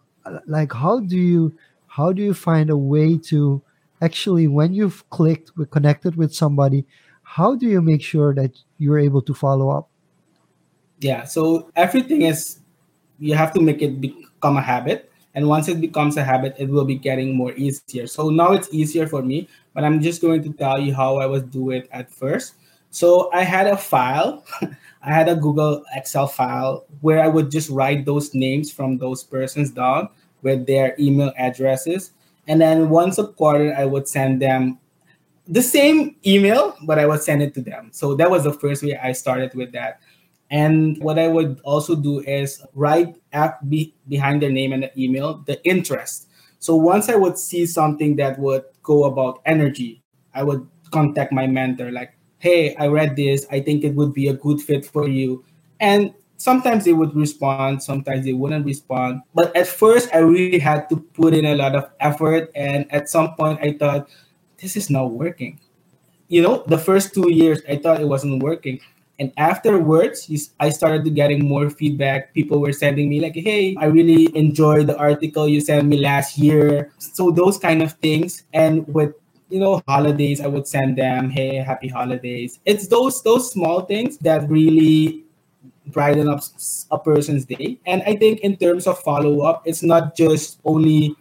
[0.46, 1.52] like how do you
[1.86, 3.62] how do you find a way to
[4.00, 6.84] actually when you've clicked we connected with somebody
[7.22, 9.88] how do you make sure that you're able to follow up
[11.00, 12.60] yeah so everything is
[13.18, 16.68] you have to make it become a habit and once it becomes a habit it
[16.68, 20.42] will be getting more easier so now it's easier for me but i'm just going
[20.42, 22.54] to tell you how i was do it at first
[22.90, 24.44] so i had a file
[25.02, 29.22] i had a google excel file where i would just write those names from those
[29.22, 30.08] persons down
[30.44, 32.12] with their email addresses.
[32.46, 34.78] And then once a quarter, I would send them
[35.48, 37.88] the same email, but I would send it to them.
[37.92, 40.00] So that was the first way I started with that.
[40.50, 44.92] And what I would also do is write at be, behind their name and the
[45.00, 46.28] email the interest.
[46.58, 50.02] So once I would see something that would go about energy,
[50.34, 53.46] I would contact my mentor like, "Hey, I read this.
[53.50, 55.44] I think it would be a good fit for you."
[55.80, 59.22] And sometimes they would respond, sometimes they wouldn't respond.
[59.34, 62.50] But at first, I really had to put in a lot of effort.
[62.54, 64.08] And at some point, I thought,
[64.60, 65.60] this is not working.
[66.28, 68.80] You know, the first two years, I thought it wasn't working.
[69.18, 70.26] And afterwards,
[70.58, 72.34] I started getting more feedback.
[72.34, 76.36] People were sending me like, "Hey, I really enjoyed the article you sent me last
[76.38, 78.42] year." So those kind of things.
[78.52, 79.14] And with
[79.50, 84.18] you know holidays, I would send them, "Hey, happy holidays." It's those those small things
[84.26, 85.22] that really
[85.86, 86.42] brighten up
[86.90, 87.78] a person's day.
[87.86, 91.14] And I think in terms of follow up, it's not just only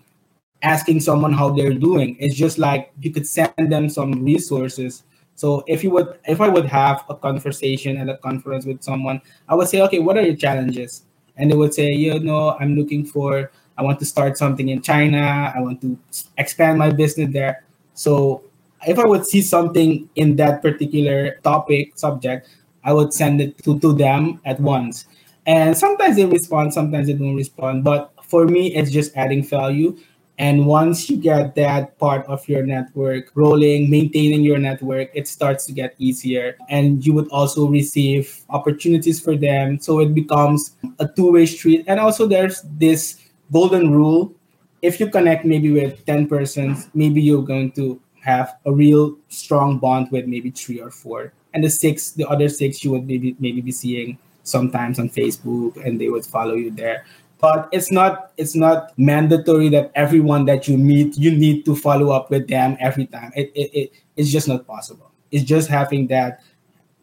[0.63, 2.15] asking someone how they're doing.
[2.19, 5.03] It's just like you could send them some resources.
[5.35, 9.21] So if you would, if I would have a conversation at a conference with someone,
[9.49, 11.03] I would say, okay, what are your challenges?
[11.37, 14.81] And they would say, you know, I'm looking for, I want to start something in
[14.81, 15.51] China.
[15.55, 15.97] I want to
[16.37, 17.63] expand my business there.
[17.95, 18.43] So
[18.85, 22.47] if I would see something in that particular topic subject,
[22.83, 25.07] I would send it to, to them at once.
[25.45, 27.83] And sometimes they respond, sometimes they don't respond.
[27.83, 29.97] But for me, it's just adding value.
[30.39, 35.65] And once you get that part of your network rolling, maintaining your network, it starts
[35.67, 36.57] to get easier.
[36.69, 39.79] And you would also receive opportunities for them.
[39.79, 41.85] So it becomes a two way street.
[41.87, 43.19] And also, there's this
[43.51, 44.33] golden rule
[44.81, 49.79] if you connect maybe with 10 persons, maybe you're going to have a real strong
[49.79, 53.35] bond with maybe three or four and the six, the other six, you would maybe
[53.39, 57.05] maybe be seeing sometimes on Facebook, and they would follow you there.
[57.43, 62.09] But it's not it's not mandatory that everyone that you meet you need to follow
[62.15, 63.33] up with them every time.
[63.35, 65.11] It, it, it it's just not possible.
[65.29, 66.39] It's just having that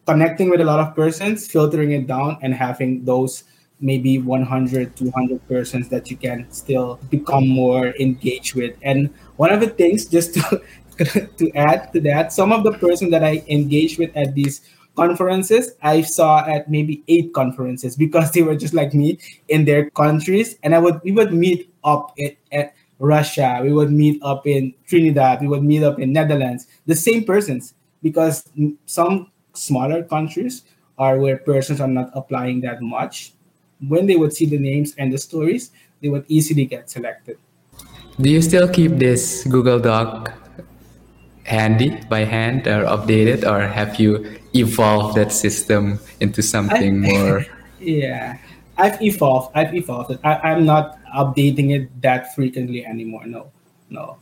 [0.07, 3.43] connecting with a lot of persons, filtering it down, and having those
[3.79, 9.59] maybe 100 200 persons that you can still become more engaged with and one of
[9.59, 10.61] the things just to
[11.37, 14.61] to add to that, some of the person that I engage with at these
[15.01, 19.89] conferences, I saw at maybe eight conferences because they were just like me in their
[19.91, 22.67] countries, and I would we would meet up at, at
[23.01, 27.25] Russia, we would meet up in Trinidad, we would meet up in Netherlands, the same
[27.25, 27.73] persons
[28.05, 28.45] because
[28.85, 30.63] some smaller countries
[30.97, 33.33] are where persons are not applying that much.
[33.87, 35.71] When they would see the names and the stories,
[36.01, 37.37] they would easily get selected.
[38.21, 40.29] Do you still keep this Google Doc
[41.43, 47.45] handy by hand or updated or have you evolved that system into something I, more.
[47.79, 48.37] Yeah.
[48.77, 50.17] I've evolved i've evolved.
[50.23, 53.25] I, i'm not updating it that frequently anymore.
[53.25, 53.51] No
[53.89, 54.17] no.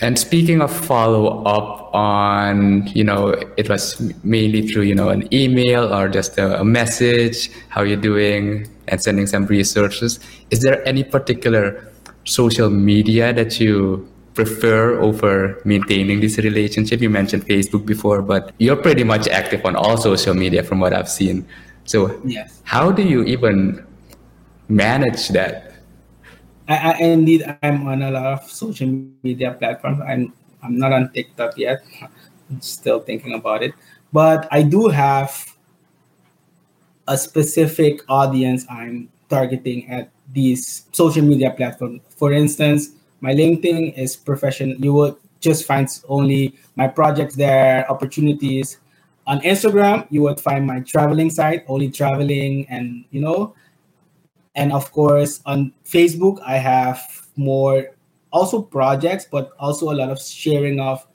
[0.00, 5.32] And speaking of follow up on, you know, it was mainly through, you know, an
[5.34, 10.20] email or just a, a, message, how you're doing, and sending some resources.
[10.50, 11.92] Is there any particular
[12.22, 14.08] social media that you
[14.38, 17.02] prefer over maintaining this relationship?
[17.02, 20.94] You mentioned Facebook before, but you're pretty much active on all social media from what
[20.94, 21.42] I've seen.
[21.82, 22.62] So, yes.
[22.62, 23.82] how do you even
[24.68, 25.82] manage that?
[26.68, 28.86] I, I indeed I'm on a lot of social
[29.26, 29.98] media platforms.
[30.06, 30.32] I'm
[30.62, 31.82] I'm not on TikTok yet.
[32.48, 33.74] I'm still thinking about it,
[34.12, 35.34] but I do have
[37.08, 42.02] a specific audience I'm targeting at these social media platforms.
[42.14, 44.76] For instance, my LinkedIn is professional.
[44.76, 48.78] You will just find only my projects there, opportunities.
[49.26, 53.54] On Instagram, you would find my traveling site, only traveling, and you know,
[54.54, 57.90] and of course on Facebook, I have more
[58.32, 61.06] also projects, but also a lot of sharing of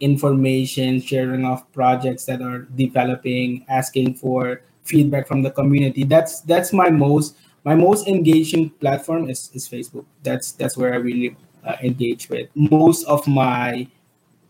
[0.00, 6.04] information, sharing of projects that are developing, asking for feedback from the community.
[6.04, 7.36] That's that's my most
[7.68, 10.06] my most engaging platform is, is Facebook.
[10.22, 13.86] That's that's where I really uh, engage with most of my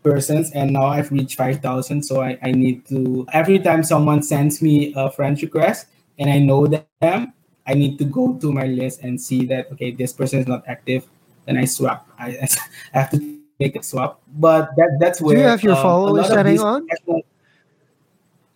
[0.01, 4.61] persons and now I've reached 5,000 so I, I need to every time someone sends
[4.61, 7.33] me a friend request and I know them
[7.67, 10.63] I need to go to my list and see that okay this person is not
[10.71, 11.03] active
[11.49, 12.07] then I swap.
[12.17, 12.47] I,
[12.93, 14.21] I have to make a swap.
[14.37, 16.87] But that that's where Do you have your um, followers setting on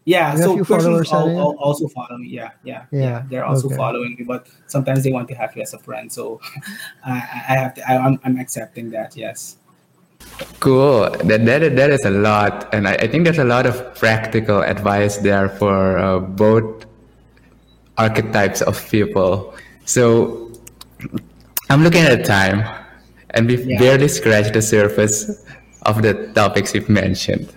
[0.06, 3.78] yeah so persons all, all, also follow me yeah, yeah yeah yeah, they're also okay.
[3.78, 6.42] following me but sometimes they want to have you as a friend so
[7.06, 9.58] I, I have to I, I'm, I'm accepting that yes
[10.60, 11.10] Cool.
[11.24, 12.74] That, that, that is a lot.
[12.74, 16.86] And I, I think there's a lot of practical advice there for uh, both
[17.98, 19.54] archetypes of people.
[19.86, 20.52] So
[21.70, 22.64] I'm looking at the time
[23.32, 23.80] and we've yeah.
[23.80, 25.46] barely scratched the surface
[25.84, 27.54] of the topics you've mentioned.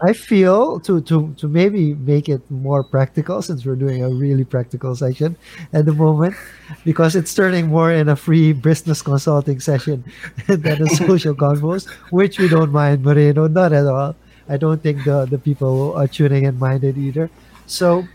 [0.00, 4.44] I feel to to to maybe make it more practical since we're doing a really
[4.44, 5.36] practical session
[5.72, 6.36] at the moment
[6.84, 10.04] because it's turning more in a free business consulting session
[10.46, 14.14] than a Social Confoes, which we don't mind, Moreno, not at all.
[14.48, 17.28] I don't think the the people are tuning in minded either.
[17.66, 18.06] So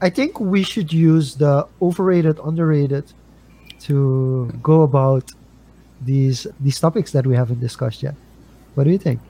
[0.00, 3.12] I think we should use the overrated, underrated
[3.80, 5.32] to go about
[6.00, 8.16] these these topics that we haven't discussed yet.
[8.74, 9.20] What do you think?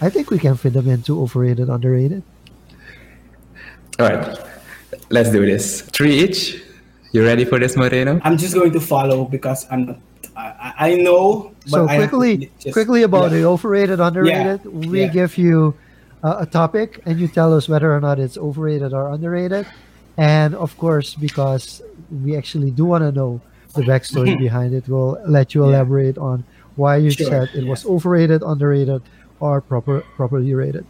[0.00, 2.22] I think we can fit them into overrated, underrated.
[3.98, 4.38] All right,
[5.10, 5.82] let's do this.
[5.82, 6.62] Three each.
[7.12, 8.20] You ready for this, Moreno?
[8.22, 10.00] I'm just going to follow because I'm.
[10.36, 11.54] I, I know.
[11.66, 13.38] so quickly, just, quickly about yeah.
[13.38, 14.60] the overrated, underrated.
[14.64, 14.70] Yeah.
[14.70, 15.08] We yeah.
[15.08, 15.74] give you
[16.22, 19.66] a topic, and you tell us whether or not it's overrated or underrated.
[20.16, 23.40] And of course, because we actually do want to know
[23.74, 26.44] the backstory behind it, we'll let you elaborate on
[26.76, 27.26] why you sure.
[27.26, 29.02] said it was overrated, underrated,
[29.40, 30.86] are proper properly rated.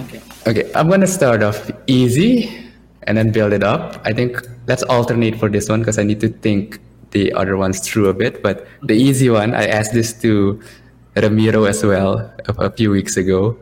[0.00, 0.20] Okay.
[0.46, 2.70] Okay, I'm gonna start off easy
[3.02, 4.00] and then build it up.
[4.04, 7.80] I think let's alternate for this one because I need to think the other ones
[7.80, 8.42] through a bit.
[8.42, 10.60] But the easy one, I asked this to
[11.16, 13.56] Ramiro as well a, a few weeks ago.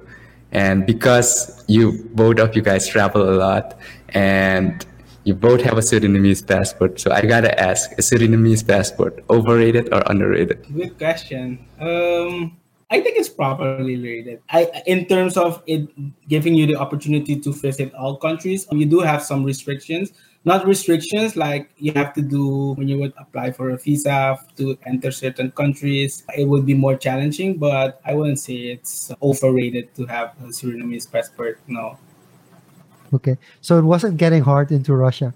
[0.52, 3.78] And because you both of you guys travel a lot
[4.10, 4.86] and
[5.24, 10.02] you both have a Surinamese passport, so I gotta ask: Is Surinamese passport overrated or
[10.06, 10.64] underrated?
[10.72, 11.64] Good question.
[11.80, 12.56] Um,
[12.94, 14.40] I think it's properly rated.
[14.50, 15.90] I, in terms of it
[16.28, 20.12] giving you the opportunity to visit all countries, you do have some restrictions.
[20.44, 24.78] Not restrictions like you have to do when you would apply for a visa to
[24.86, 26.22] enter certain countries.
[26.38, 31.10] It would be more challenging, but I wouldn't say it's overrated to have a Surinamese
[31.10, 31.58] passport.
[31.66, 31.98] No.
[33.12, 35.34] Okay, so it wasn't getting hard into Russia.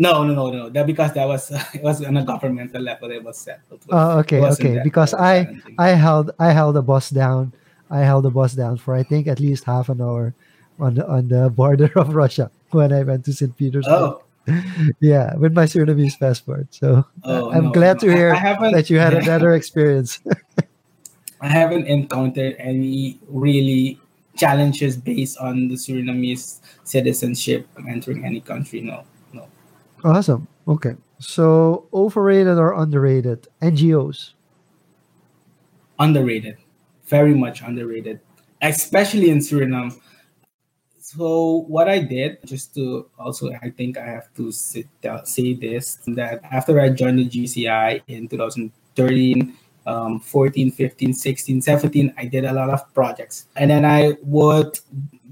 [0.00, 0.70] No, no, no, no.
[0.70, 3.10] That because that was uh, it was on a governmental level.
[3.10, 3.84] It was settled.
[3.90, 4.80] Oh, okay, okay.
[4.82, 7.52] Because I I held I held the bus down.
[7.90, 10.32] I held the bus down for I think at least half an hour
[10.80, 13.54] on the on the border of Russia when I went to St.
[13.54, 13.92] Petersburg.
[13.92, 14.24] Oh.
[15.00, 16.72] yeah, with my Surinamese passport.
[16.72, 18.32] So oh, I'm no, glad to hear
[18.72, 20.18] that you had a better experience.
[21.42, 24.00] I haven't encountered any really
[24.34, 28.80] challenges based on the Surinamese citizenship entering any country.
[28.80, 29.04] No.
[30.04, 30.48] Awesome.
[30.66, 30.94] Okay.
[31.18, 34.32] So overrated or underrated NGOs?
[35.98, 36.56] Underrated.
[37.04, 38.20] Very much underrated.
[38.62, 39.98] Especially in Suriname.
[40.98, 45.54] So what I did, just to also, I think I have to sit down, say
[45.54, 49.56] this, that after I joined the JCI in 2013,
[49.90, 53.46] um, 14, 15, 16, 17, I did a lot of projects.
[53.56, 54.78] And then I would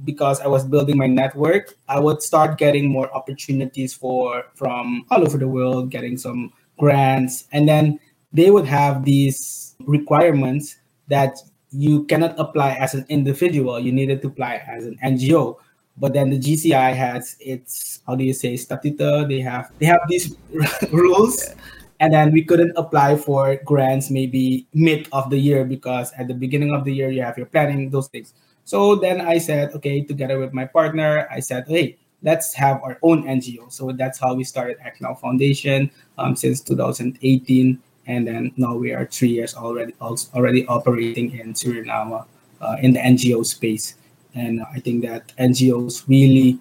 [0.04, 5.22] because I was building my network, I would start getting more opportunities for from all
[5.22, 8.00] over the world, getting some grants, and then
[8.32, 10.76] they would have these requirements
[11.08, 11.38] that
[11.70, 13.78] you cannot apply as an individual.
[13.78, 15.56] You needed to apply as an NGO.
[15.98, 18.98] But then the JCI has its how do you say statute?
[18.98, 20.36] They have they have these
[20.92, 21.54] rules
[22.00, 26.34] and then we couldn't apply for grants maybe mid of the year because at the
[26.34, 28.32] beginning of the year you have your planning those things
[28.68, 32.98] so then I said, okay, together with my partner, I said, hey, let's have our
[33.00, 33.72] own NGO.
[33.72, 37.80] So that's how we started Act Now Foundation um, since 2018.
[38.06, 42.26] And then now we are three years already already operating in Suriname
[42.60, 43.94] uh, in the NGO space.
[44.34, 46.58] And I think that NGOs really,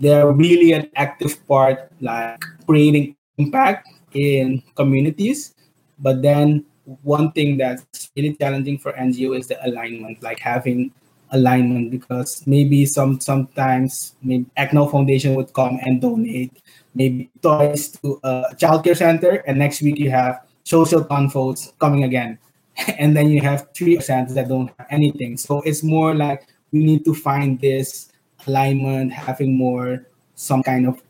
[0.00, 3.86] they're really an active part, like creating impact
[4.16, 5.54] in communities.
[5.98, 6.64] But then
[7.02, 10.92] one thing that's really challenging for NGO is the alignment, like having
[11.30, 16.62] alignment because maybe some sometimes maybe ECNO Foundation would come and donate
[16.94, 22.38] maybe toys to a childcare center, and next week you have Social Confoes coming again,
[22.98, 25.36] and then you have three centers that don't have anything.
[25.36, 28.12] So it's more like we need to find this
[28.46, 31.02] alignment, having more some kind of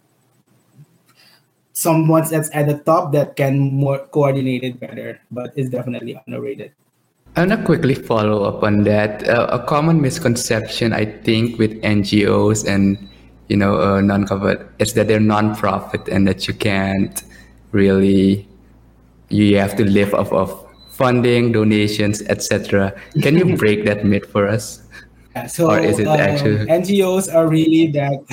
[1.77, 6.73] someone that's at the top that can more coordinate it better, but it's definitely underrated.
[7.37, 9.29] I want to quickly follow up on that.
[9.29, 12.97] Uh, a common misconception, I think, with NGOs and
[13.49, 17.23] you know uh, non-covered is that they're non-profit and that you can't
[17.73, 18.49] really
[19.29, 20.49] you have to live off of
[20.89, 22.99] funding, donations, etc.
[23.21, 24.86] Can you break that myth for us?
[25.45, 28.25] So or is it um, actually NGOs are really that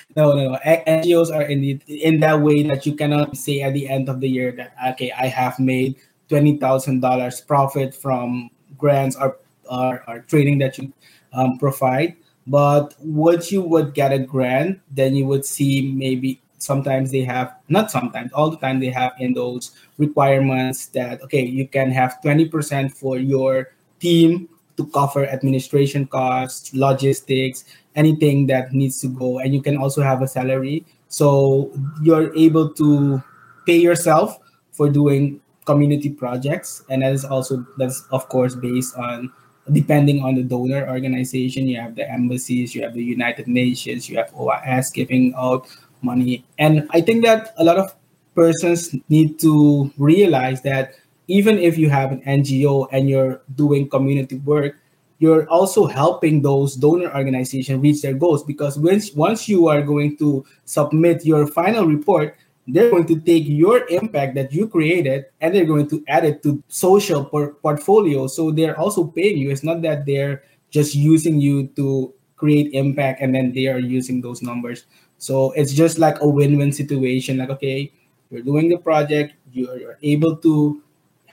[0.16, 3.88] no no NGOs are in the, in that way that you cannot say at the
[3.88, 5.96] end of the year that okay I have made
[6.28, 9.38] twenty thousand dollars profit from grants or,
[9.70, 10.92] or, or training that you
[11.32, 12.16] um, provide.
[12.46, 17.54] But once you would get a grant, then you would see maybe sometimes they have
[17.68, 22.18] not sometimes all the time they have in those requirements that okay you can have
[22.24, 27.64] 20% for your team to cover administration costs logistics
[27.94, 29.38] anything that needs to go.
[29.38, 30.84] And you can also have a salary.
[31.08, 31.70] So
[32.02, 33.22] you're able to
[33.66, 34.38] pay yourself
[34.72, 36.82] for doing community projects.
[36.88, 39.30] And that is also that's of course based on
[39.70, 41.68] depending on the donor organization.
[41.68, 45.68] You have the embassies you have the united nations you have oas giving out
[46.00, 46.44] money.
[46.58, 47.94] And i think that a lot of
[48.34, 50.94] persons need to realize that
[51.32, 54.76] even if you have an ngo and you're doing community work
[55.18, 60.16] you're also helping those donor organizations reach their goals because once once you are going
[60.16, 62.36] to submit your final report
[62.68, 66.44] they're going to take your impact that you created and they're going to add it
[66.44, 68.28] to social por- portfolio.
[68.28, 69.50] So they're also paying you.
[69.50, 74.20] It's not that they're just using you to create impact and then they are using
[74.20, 74.86] those numbers.
[75.18, 77.38] So it's just like a win-win situation.
[77.38, 77.90] Like okay
[78.32, 80.82] you're doing the project you're, you're able to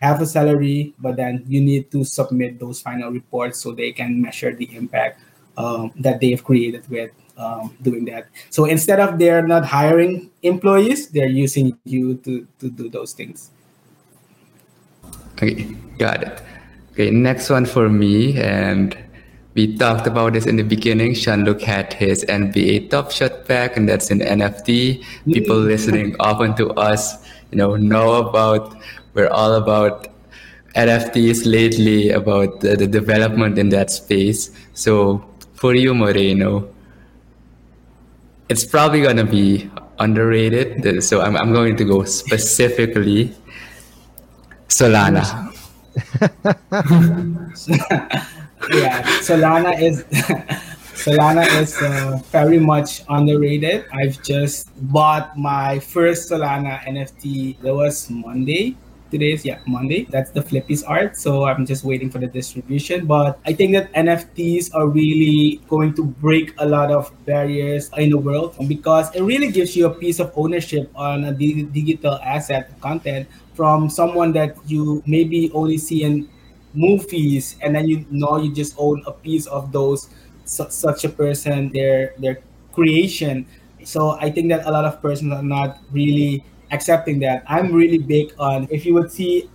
[0.02, 4.22] have a salary but then you need to submit those final reports so they can
[4.22, 5.20] measure the impact
[5.58, 8.28] um, that they've created with um, doing that.
[8.50, 13.52] So instead of they're not hiring employees, they're using you to, to do those things.
[15.34, 15.64] Okay,
[15.98, 16.42] got it.
[16.92, 18.98] Okay, next one for me, and
[19.54, 21.14] we talked about this in the beginning.
[21.14, 25.04] Jean-Luc had his NBA Top Shot pack, and that's an NFT.
[25.32, 25.68] People mm-hmm.
[25.68, 28.76] listening often to us, you know, know about.
[29.14, 30.08] We're all about
[30.76, 34.52] NFTs lately, about the, the development in that space.
[34.74, 36.70] So for you, Moreno,
[38.50, 39.70] it's probably gonna be
[40.00, 41.04] underrated.
[41.04, 43.34] So I'm I'm going to go specifically
[44.68, 45.26] Solana.
[48.72, 50.06] yeah, Solana is
[51.00, 53.86] Solana is uh, very much underrated.
[53.92, 57.60] I've just bought my first Solana NFT.
[57.62, 58.76] That was Monday
[59.12, 63.40] today's yeah monday that's the flippies art so i'm just waiting for the distribution but
[63.46, 68.18] i think that nfts are really going to break a lot of barriers in the
[68.18, 73.28] world because it really gives you a piece of ownership on a digital asset content
[73.54, 76.30] from someone that you maybe only see in
[76.74, 80.10] movies and then you know you just own a piece of those
[80.50, 82.42] su- such a person their their
[82.74, 83.46] creation
[83.84, 87.44] so i think that a lot of persons are not really accepting that.
[87.48, 89.50] I'm really big on if you would see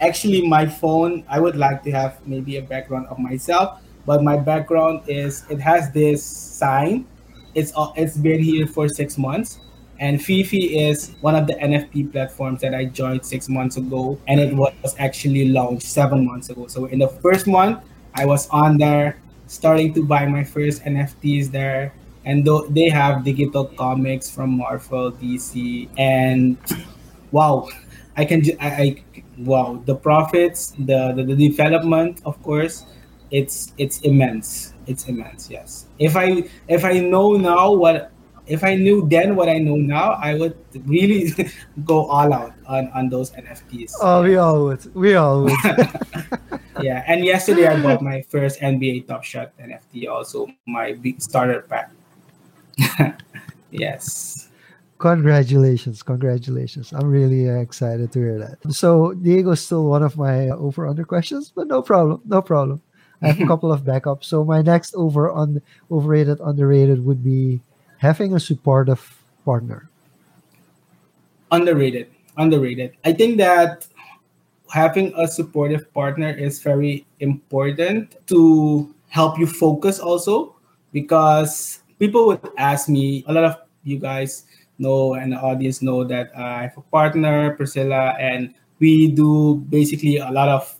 [0.00, 4.36] actually my phone, I would like to have maybe a background of myself, but my
[4.36, 7.06] background is it has this sign.
[7.54, 9.60] It's it's been here for six months.
[9.98, 14.38] And VeVe is one of the NFT platforms that I joined six months ago, and
[14.38, 16.66] it was actually launched seven months ago.
[16.66, 17.82] So in the first month,
[18.14, 19.16] I was on there,
[19.46, 21.94] starting to buy my first NFTs there,
[22.24, 26.56] and th- they have digital comics from Marvel, DC, and
[27.30, 27.68] wow,
[28.16, 29.02] I can I, I
[29.38, 32.86] wow the profits, the, the the development, of course,
[33.30, 34.72] it's it's immense.
[34.86, 35.50] It's immense.
[35.50, 35.86] Yes.
[35.98, 38.10] If I if I know now what
[38.46, 41.34] if I knew then what I know now, I would really
[41.84, 43.94] go all out on, on those NFTs.
[44.00, 44.94] Oh, we all would.
[44.94, 45.52] We all would.
[46.80, 51.62] yeah, and yesterday I bought my first NBA Top Shot NFT, also my big starter
[51.62, 51.90] pack.
[53.70, 54.48] yes.
[54.98, 56.92] Congratulations, congratulations.
[56.92, 58.72] I'm really uh, excited to hear that.
[58.72, 62.80] So, Diego's still one of my uh, over under questions, but no problem, no problem.
[63.20, 64.24] I have a couple of backups.
[64.24, 67.60] So, my next over on overrated, underrated would be
[67.98, 69.88] having a supportive partner.
[71.50, 72.96] Underrated, underrated.
[73.04, 73.86] I think that
[74.68, 80.56] having a supportive partner is very important to help you focus also
[80.92, 84.44] because people would ask me a lot of you guys
[84.78, 90.18] know and the audience know that I have a partner, Priscilla, and we do basically
[90.18, 90.74] a lot of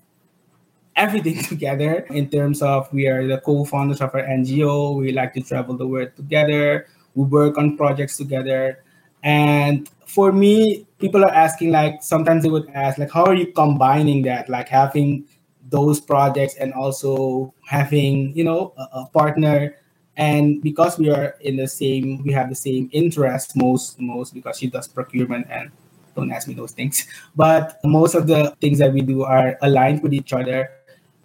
[0.97, 4.99] everything together in terms of we are the co-founders of our NGO.
[4.99, 6.89] We like to travel the world together.
[7.17, 8.85] We work on projects together.
[9.25, 13.53] And for me, people are asking like sometimes they would ask like how are you
[13.53, 14.49] combining that?
[14.49, 15.27] Like having
[15.69, 19.77] those projects and also having you know a, a partner.
[20.17, 24.59] And because we are in the same we have the same interests most most because
[24.59, 25.71] she does procurement and
[26.15, 27.07] don't ask me those things.
[27.37, 30.71] But most of the things that we do are aligned with each other.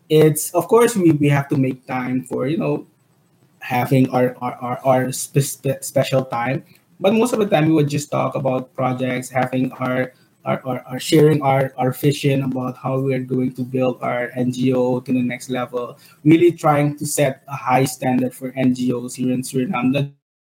[0.10, 2.88] It's of course we, we have to make time for you know
[3.62, 6.66] having our our, our, our spe- special time.
[7.00, 10.14] But most of the time we would just talk about projects having our
[10.46, 15.14] are, are sharing our, our vision about how we're going to build our NGO to
[15.14, 19.92] the next level, really trying to set a high standard for NGOs here in Suriname,
[19.92, 20.06] not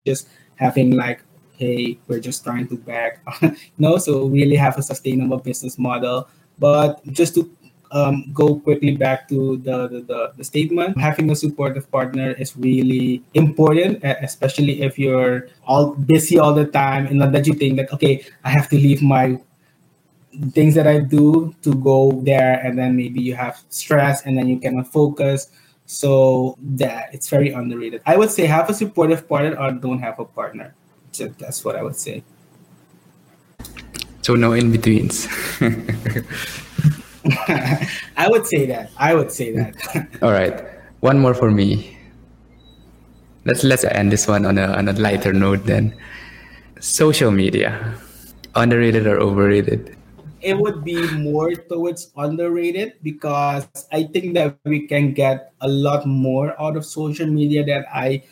[0.06, 1.22] just having like,
[1.56, 3.22] hey, we're just trying to back,
[3.78, 6.28] no, so really have a sustainable business model.
[6.58, 7.50] But just to
[7.92, 10.98] um, go quickly back to the, the, the, the, statement.
[10.98, 17.06] Having a supportive partner is really important, especially if you're all busy all the time
[17.06, 19.38] and not that you think that, okay, I have to leave my
[20.52, 24.48] things that I do to go there, and then maybe you have stress, and then
[24.48, 25.48] you cannot focus.
[25.84, 28.00] So that it's very underrated.
[28.06, 30.74] I would say have a supportive partner or don't have a partner.
[31.10, 32.22] So that's what I would say.
[34.22, 35.28] So no in betweens.
[38.16, 38.90] I would say that.
[38.98, 39.74] I would say that.
[40.22, 40.62] All right.
[41.00, 41.98] One more for me.
[43.44, 45.94] Let's let's end this one on a on a lighter note then.
[46.80, 47.94] Social media.
[48.54, 49.96] Underrated or overrated?
[50.42, 56.04] it would be more towards underrated because I think that we can get a lot
[56.04, 58.24] more out of social media that I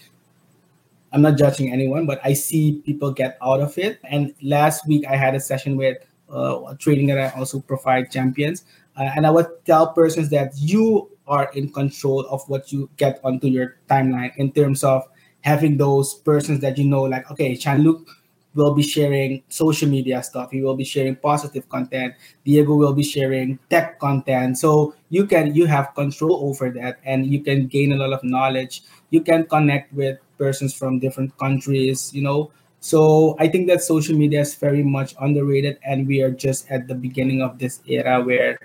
[1.12, 3.98] I'm not judging anyone, but I see people get out of it.
[4.04, 5.98] And last week I had a session with
[6.30, 8.64] uh, trading that I also provide champions,
[9.00, 13.18] uh, and I would tell persons that you are in control of what you get
[13.24, 15.08] onto your timeline in terms of
[15.40, 18.06] having those persons that you know, like okay, Jean-Luc
[18.54, 20.50] will be sharing social media stuff.
[20.50, 22.14] He will be sharing positive content.
[22.44, 24.58] Diego will be sharing tech content.
[24.58, 28.22] So you can you have control over that and you can gain a lot of
[28.22, 28.82] knowledge.
[29.08, 32.50] You can connect with persons from different countries, you know.
[32.80, 36.88] So I think that social media is very much underrated and we are just at
[36.88, 38.58] the beginning of this era where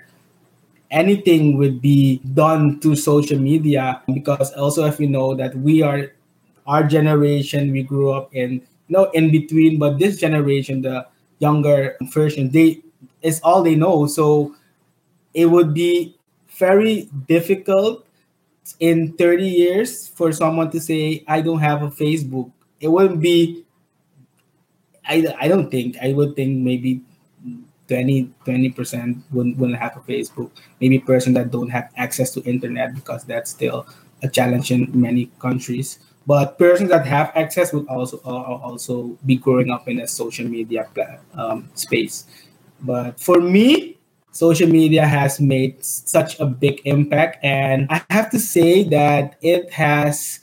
[0.90, 6.12] anything would be done to social media because also if you know that we are
[6.66, 11.06] our generation we grew up in no in between but this generation the
[11.38, 12.82] younger version they
[13.22, 14.06] is all they know.
[14.06, 14.54] So
[15.34, 16.16] it would be
[16.48, 18.06] very difficult
[18.80, 22.50] in 30 years for someone to say i don't have a facebook.
[22.80, 23.64] It wouldn't be
[25.06, 27.00] i, I don't think i would think maybe
[27.88, 30.50] 20 20% wouldn't, wouldn't have a facebook.
[30.80, 33.86] Maybe person that don't have access to internet because that's still
[34.22, 35.98] a challenge in many countries.
[36.26, 40.48] But persons that have access would also uh, also be growing up in a social
[40.48, 40.88] media
[41.34, 42.26] um, space.
[42.82, 43.96] But for me,
[44.32, 49.72] social media has made such a big impact, and I have to say that it
[49.72, 50.40] has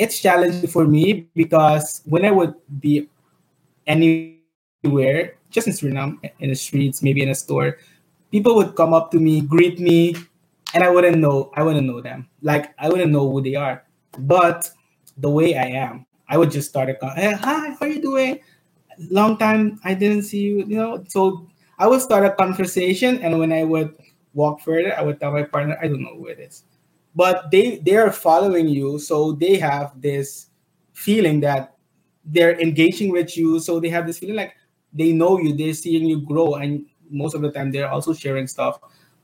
[0.00, 3.06] it's challenging for me because when I would be
[3.86, 7.78] anywhere, just in Suriname, in the streets, maybe in a store,
[8.30, 10.16] people would come up to me, greet me,
[10.74, 12.28] and I wouldn't know I wouldn't know them.
[12.42, 13.84] Like I wouldn't know who they are.
[14.18, 14.70] But
[15.18, 17.10] the way I am, I would just start a call.
[17.10, 18.40] Hey, hi, how are you doing?
[19.10, 20.58] Long time I didn't see you.
[20.66, 21.46] You know, so
[21.78, 23.96] I would start a conversation, and when I would
[24.34, 26.64] walk further, I would tell my partner, I don't know who it is,
[27.14, 30.46] but they they are following you, so they have this
[30.92, 31.74] feeling that
[32.24, 33.58] they're engaging with you.
[33.58, 34.54] So they have this feeling like
[34.92, 38.46] they know you, they're seeing you grow, and most of the time they're also sharing
[38.46, 38.80] stuff.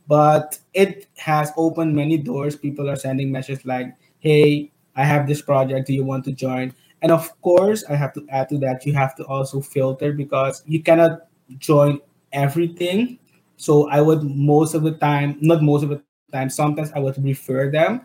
[0.08, 2.54] But it has opened many doors.
[2.56, 5.86] People are sending messages like, "Hey, I have this project.
[5.88, 6.72] Do you want to join?
[7.02, 10.62] And of course, I have to add to that, you have to also filter because
[10.66, 12.00] you cannot join
[12.32, 13.18] everything.
[13.56, 16.02] So I would most of the time, not most of the
[16.32, 18.02] time, sometimes I would refer them,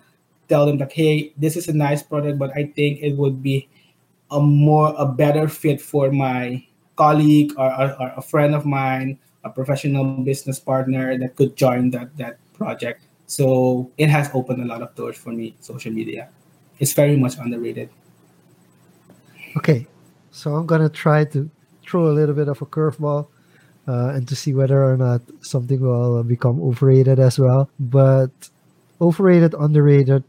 [0.50, 3.70] tell them like, hey, this is a nice product, but I think it would be
[4.32, 6.66] a more a better fit for my
[7.02, 7.70] colleague or,
[8.02, 13.02] or, a friend of mine, a professional business partner that could join that that project.
[13.26, 16.30] So it has opened a lot of doors for me, social media
[16.82, 17.90] it's very much underrated.
[19.56, 19.86] Okay,
[20.32, 21.50] so I'm gonna try to
[21.86, 23.28] throw a little bit of a curveball
[23.88, 27.70] uh, and to see whether or not something will become overrated as well.
[27.80, 28.34] But
[29.00, 30.26] overrated, underrated.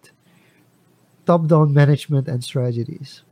[1.24, 3.22] top-down management and strategies.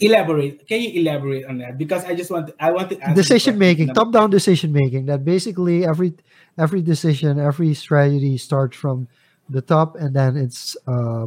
[0.00, 0.66] Elaborate.
[0.68, 1.78] Can you elaborate on that?
[1.78, 5.06] Because I just want to, I want to decision making, top-down decision making.
[5.06, 6.14] That basically every
[6.58, 9.08] every decision, every strategy starts from
[9.48, 11.26] the top, and then it's uh,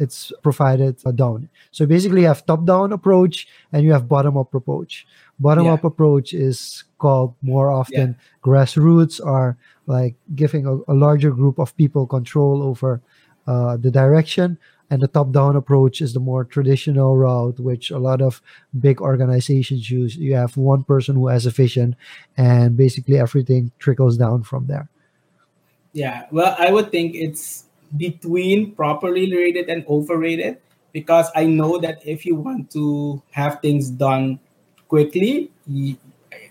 [0.00, 1.48] it's provided down.
[1.70, 5.06] So basically, you have top-down approach and you have bottom-up approach.
[5.38, 5.86] Bottom-up Yeah.
[5.86, 12.06] approach is called more often grassroots, or like giving a, a larger group of people
[12.06, 13.00] control over
[13.46, 14.58] uh, the direction.
[14.92, 18.42] And the top-down approach is the more traditional route, which a lot of
[18.78, 20.16] big organizations use.
[20.16, 21.96] You have one person who has a vision,
[22.36, 24.90] and basically everything trickles down from there.
[25.94, 27.64] Yeah, well, I would think it's
[27.96, 30.58] between properly rated and overrated
[30.92, 34.40] because I know that if you want to have things done
[34.88, 35.50] quickly,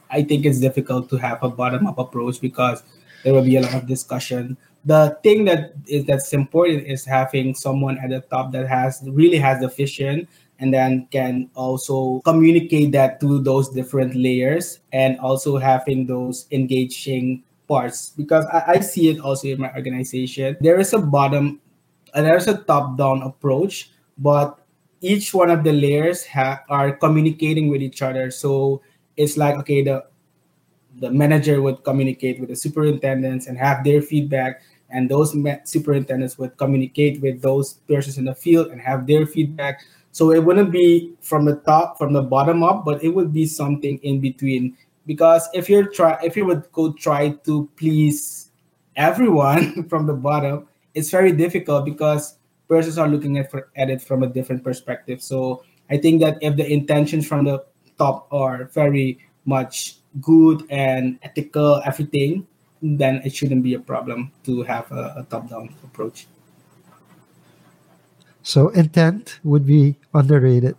[0.09, 2.83] i think it's difficult to have a bottom up approach because
[3.23, 4.57] there will be a lot of discussion.
[4.85, 9.37] The thing that is that's important is having someone at the top that has really
[9.37, 15.57] has the vision and then can also communicate that to those different layers and also
[15.57, 20.57] having those engaging parts because I, I see it also in my organization.
[20.61, 21.61] There is a bottom
[22.13, 24.59] and there's a top down approach, but
[25.01, 28.29] each one of the layers ha- are communicating with each other.
[28.29, 28.81] So
[29.17, 30.05] it's like okay, the
[30.99, 36.57] the manager would communicate with the superintendents and have their feedback, and those superintendents would
[36.57, 39.81] communicate with those persons in the field and have their feedback.
[40.11, 43.45] So it wouldn't be from the top, from the bottom up, but it would be
[43.45, 44.75] something in between.
[45.05, 48.51] Because if you're try, if you would go try to please
[48.95, 52.37] everyone from the bottom, it's very difficult because
[52.67, 55.21] persons are looking at, for, at it from a different perspective.
[55.21, 57.63] So I think that if the intentions from the
[57.97, 62.45] top are very much good and ethical, everything,
[62.81, 66.27] then it shouldn't be a problem to have a, a top-down approach.
[68.43, 70.75] So intent would be underrated.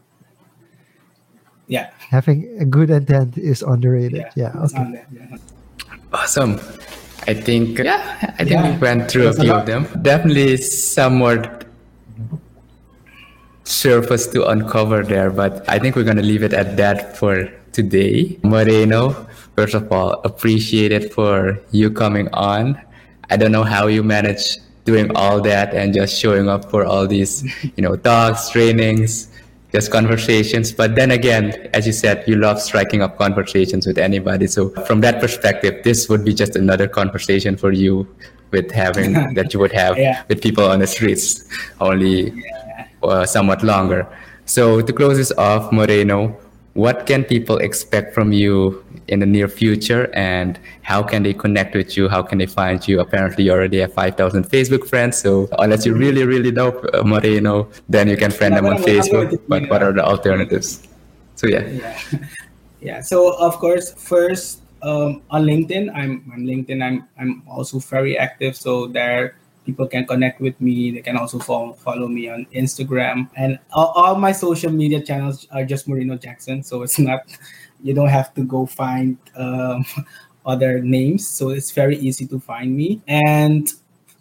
[1.68, 4.26] Yeah, Having a good intent is underrated.
[4.36, 4.62] yeah, Yeah.
[4.64, 4.76] Okay.
[4.78, 5.36] on yeah.
[6.12, 6.60] Awesome.
[7.26, 8.72] I think yeah, I think Yeah.
[8.74, 9.60] we went through a There's a few lot.
[9.60, 10.02] of them.
[10.02, 11.64] Definitely somewhat
[13.64, 18.38] surface to uncover there, but I think we're gonna leave it at that for today.
[18.42, 22.80] Moreno, first of all, appreciate it for you coming on.
[23.30, 27.06] I don't know how you manage doing all that and just showing up for all
[27.06, 27.44] these,
[27.76, 29.28] you know, talks, trainings,
[29.72, 30.72] just conversations.
[30.72, 34.46] But then again, as you said, you love striking up conversations with anybody.
[34.48, 38.06] So from that perspective, this would be just another conversation for you
[38.50, 40.22] with having that you would have Yeah.
[40.28, 41.44] with people on the streets,
[41.80, 42.44] only
[43.02, 44.06] uh, somewhat longer.
[44.44, 46.36] So to close this off, Moreno,
[46.74, 51.74] what can people expect from you in the near future and how can they connect
[51.74, 52.08] with you?
[52.08, 53.00] How can they find you?
[53.00, 55.18] Apparently, you already have 5,000 Facebook friends.
[55.18, 59.38] So unless you really, really know uh, Moreno, then you can friend them on Facebook.
[59.48, 60.88] But what are the alternatives?
[61.36, 61.66] So yeah.
[61.66, 61.98] yeah
[62.82, 68.18] yeah so of course first um, on linkedin i'm on linkedin i'm i'm also very
[68.18, 72.46] active so there people can connect with me they can also follow, follow me on
[72.54, 77.20] instagram and all, all my social media channels are just moreno jackson so it's not
[77.82, 79.84] you don't have to go find um,
[80.46, 83.74] other names so it's very easy to find me and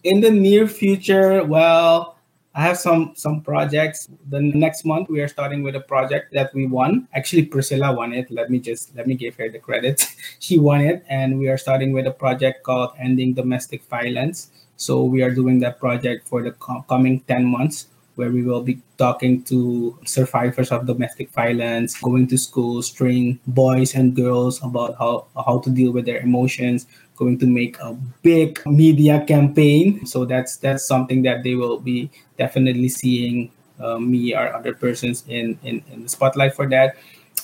[0.03, 2.17] in the near future well
[2.53, 4.09] I have some some projects.
[4.29, 7.07] The next month we are starting with a project that we won.
[7.13, 8.29] Actually, Priscilla won it.
[8.29, 10.05] Let me just let me give her the credit.
[10.39, 14.51] she won it, and we are starting with a project called Ending Domestic Violence.
[14.82, 18.65] So we are doing that project for the co- coming ten months, where we will
[18.65, 24.97] be talking to survivors of domestic violence, going to schools, training boys and girls about
[24.97, 27.93] how how to deal with their emotions, going to make a
[28.25, 30.05] big media campaign.
[30.05, 35.23] So that's that's something that they will be definitely seeing uh, me or other persons
[35.27, 36.97] in, in in the spotlight for that.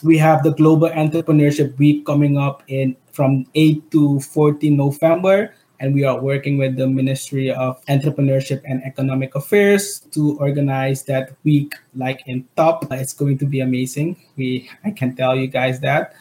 [0.03, 5.53] We have the Global Entrepreneurship Week coming up in from 8 to 14 November.
[5.80, 11.34] And we are working with the Ministry of Entrepreneurship and Economic Affairs to organize that
[11.43, 12.91] week like in top.
[12.91, 14.17] It's going to be amazing.
[14.36, 16.13] We I can tell you guys that.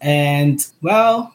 [0.00, 1.34] And well,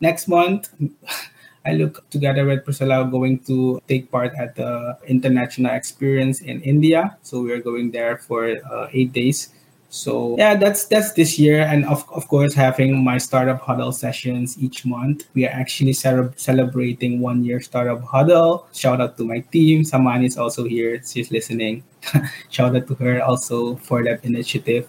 [0.00, 0.68] next month
[1.64, 7.16] I look together with Priscilla going to take part at the international experience in India.
[7.22, 9.50] So we are going there for uh, eight days.
[9.90, 14.56] So yeah, that's that's this year, and of, of course having my startup huddle sessions
[14.62, 15.26] each month.
[15.34, 18.68] We are actually cele- celebrating one year startup huddle.
[18.72, 19.82] Shout out to my team.
[19.82, 21.02] Samani is also here.
[21.04, 21.82] She's listening.
[22.50, 24.86] Shout out to her also for that initiative.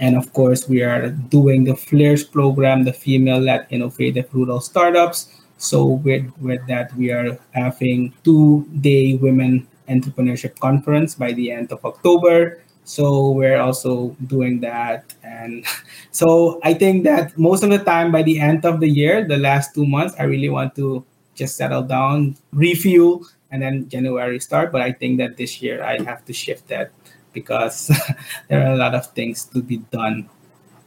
[0.00, 5.28] And of course, we are doing the Flares program, the female-led innovative rural startups.
[5.58, 11.84] So with with that, we are having two-day women entrepreneurship conference by the end of
[11.84, 12.64] October.
[12.90, 15.14] So we're also doing that.
[15.22, 15.64] And
[16.10, 19.38] so I think that most of the time by the end of the year, the
[19.38, 21.04] last two months, I really want to
[21.38, 24.72] just settle down, refuel, and then January start.
[24.72, 26.90] But I think that this year I have to shift that
[27.32, 27.94] because
[28.48, 30.28] there are a lot of things to be done.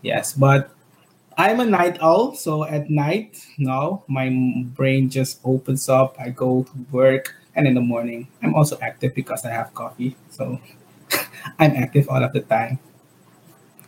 [0.02, 0.76] Yes, but
[1.38, 4.30] I'm a night owl, so at night now my
[4.76, 6.16] brain just opens up.
[6.20, 10.16] I go to work, and in the morning I'm also active because I have coffee.
[10.30, 10.60] So
[11.60, 12.80] I'm active all of the time.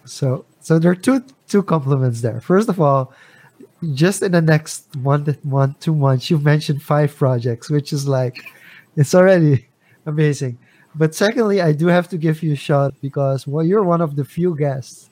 [0.05, 2.41] So, so there are two two compliments there.
[2.41, 3.13] First of all,
[3.93, 8.37] just in the next one one two months, you've mentioned five projects, which is like
[8.95, 9.67] it's already
[10.05, 10.57] amazing.
[10.95, 14.15] But secondly, I do have to give you a shot because well, you're one of
[14.15, 15.09] the few guests,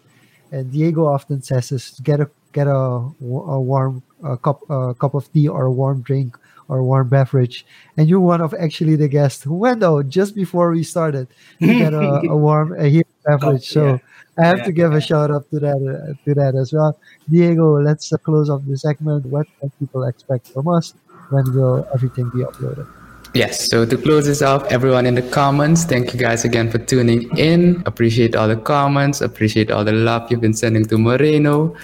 [0.52, 5.14] and Diego often says is get a get a, a warm a cup a cup
[5.14, 6.38] of tea or a warm drink
[6.68, 7.66] or warm beverage,
[7.98, 11.28] and you're one of actually the guests who went out just before we started
[11.60, 13.68] to get a, a warm a heat beverage.
[13.68, 13.98] So yeah.
[14.38, 14.98] I have Yeah, to give yeah.
[14.98, 16.98] a shout out to that uh, to that as well.
[17.30, 19.26] Diego, let's uh, close off the segment.
[19.28, 20.94] What can people expect from us?
[21.30, 22.88] When will everything be uploaded?
[23.34, 26.78] Yes, so to close this off, everyone in the comments, thank you guys again for
[26.78, 27.82] tuning in.
[27.88, 31.76] Appreciate all the comments, appreciate all the love you've been sending to Moreno.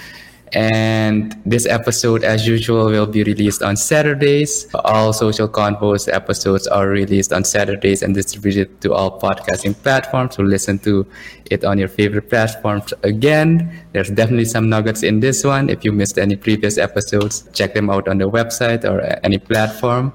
[0.54, 4.68] And this episode, as usual, will be released on Saturdays.
[4.74, 10.36] All Social Confoes episodes are released on Saturdays and distributed to all podcasting platforms.
[10.36, 11.06] So listen to
[11.52, 13.86] it on your favorite platforms again.
[13.94, 15.70] There's definitely some nuggets in this one.
[15.70, 20.14] If you missed any previous episodes, check them out on the website or any platform.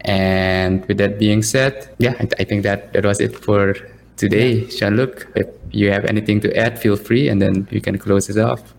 [0.00, 3.76] And with that being said, yeah, I, I think that that was it for
[4.16, 4.66] today.
[4.66, 8.38] Jean-Luc, if you have anything to add, feel free, and then we can close it
[8.38, 8.74] off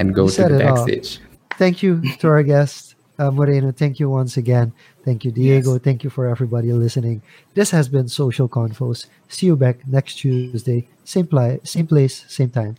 [0.00, 0.86] and go to the it all.
[0.86, 1.20] backstage.
[1.60, 3.70] Thank you to our guest, uh, Moreno.
[3.70, 4.72] Thank you once again.
[5.04, 5.74] Thank you, Diego.
[5.76, 5.82] Yes.
[5.84, 7.20] Thank you for everybody listening.
[7.52, 9.06] This has been Social Confoes.
[9.28, 12.76] See you back next Tuesday, same, pli- same place, same time.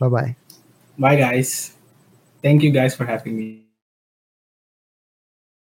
[0.00, 0.36] Bye bye.
[0.98, 1.76] Bye, guys.
[2.42, 3.69] Thank you guys for having me.